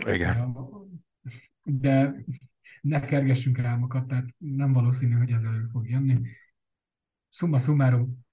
Igen. 0.05 0.55
De 1.63 2.15
ne 2.81 2.99
kergessünk 2.99 3.59
álmokat, 3.59 4.07
tehát 4.07 4.29
nem 4.37 4.73
valószínű, 4.73 5.13
hogy 5.13 5.31
ez 5.31 5.43
elő 5.43 5.67
fog 5.71 5.89
jönni. 5.89 6.19
Summa 7.29 7.57
summarum, 7.57 8.25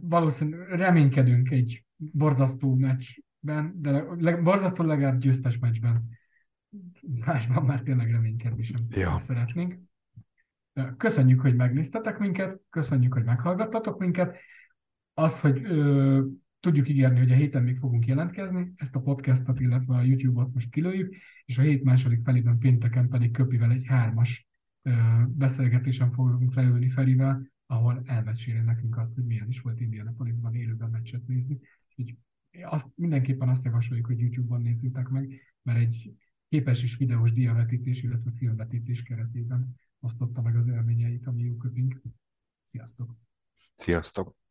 valószínű, 0.00 0.56
reménykedünk 0.56 1.50
egy 1.50 1.84
borzasztó 1.96 2.74
meccsben, 2.74 3.72
de 3.74 4.04
leg, 4.18 4.42
borzasztó 4.42 4.84
legalább 4.84 5.20
győztes 5.20 5.58
meccsben. 5.58 6.08
Másban 7.24 7.64
már 7.64 7.82
tényleg 7.82 8.10
reménykedni 8.10 8.64
sem 8.64 8.76
ja. 8.90 9.18
szeretnénk. 9.18 9.78
Köszönjük, 10.96 11.40
hogy 11.40 11.54
megnéztetek 11.54 12.18
minket, 12.18 12.60
köszönjük, 12.70 13.12
hogy 13.12 13.24
meghallgattatok 13.24 13.98
minket. 13.98 14.36
Azt, 15.14 15.38
hogy 15.38 15.62
ö, 15.64 16.24
tudjuk 16.60 16.88
ígérni, 16.88 17.18
hogy 17.18 17.32
a 17.32 17.34
héten 17.34 17.62
még 17.62 17.78
fogunk 17.78 18.06
jelentkezni, 18.06 18.72
ezt 18.76 18.94
a 18.94 19.00
podcastot, 19.00 19.60
illetve 19.60 19.94
a 19.94 20.02
YouTube-ot 20.02 20.54
most 20.54 20.70
kilőjük, 20.70 21.14
és 21.44 21.58
a 21.58 21.62
hét 21.62 21.82
második 21.82 22.24
felében 22.24 22.58
pénteken 22.58 23.08
pedig 23.08 23.30
Köpivel 23.30 23.70
egy 23.70 23.86
hármas 23.86 24.48
ö, 24.82 24.90
beszélgetésen 25.28 26.08
fogunk 26.08 26.54
leülni 26.54 26.90
Ferivel, 26.90 27.51
ahol 27.72 28.02
elmeséli 28.06 28.58
nekünk 28.58 28.98
azt, 28.98 29.14
hogy 29.14 29.24
milyen 29.24 29.48
is 29.48 29.60
volt 29.60 29.80
Indianapolisban 29.80 30.54
élőben 30.54 30.90
meccset 30.90 31.26
nézni. 31.26 31.58
Így 31.94 32.16
azt, 32.62 32.88
mindenképpen 32.94 33.48
azt 33.48 33.64
javasoljuk, 33.64 34.06
hogy 34.06 34.20
YouTube-on 34.20 34.62
nézzétek 34.62 35.08
meg, 35.08 35.40
mert 35.62 35.78
egy 35.78 36.14
képes 36.48 36.82
és 36.82 36.96
videós 36.96 37.32
diavetítés, 37.32 38.02
illetve 38.02 38.30
filmvetítés 38.36 39.02
keretében 39.02 39.76
osztotta 40.00 40.42
meg 40.42 40.56
az 40.56 40.66
élményeit 40.66 41.26
a 41.26 41.32
mi 41.32 41.56
Sziasztok! 42.66 43.16
Sziasztok! 43.74 44.41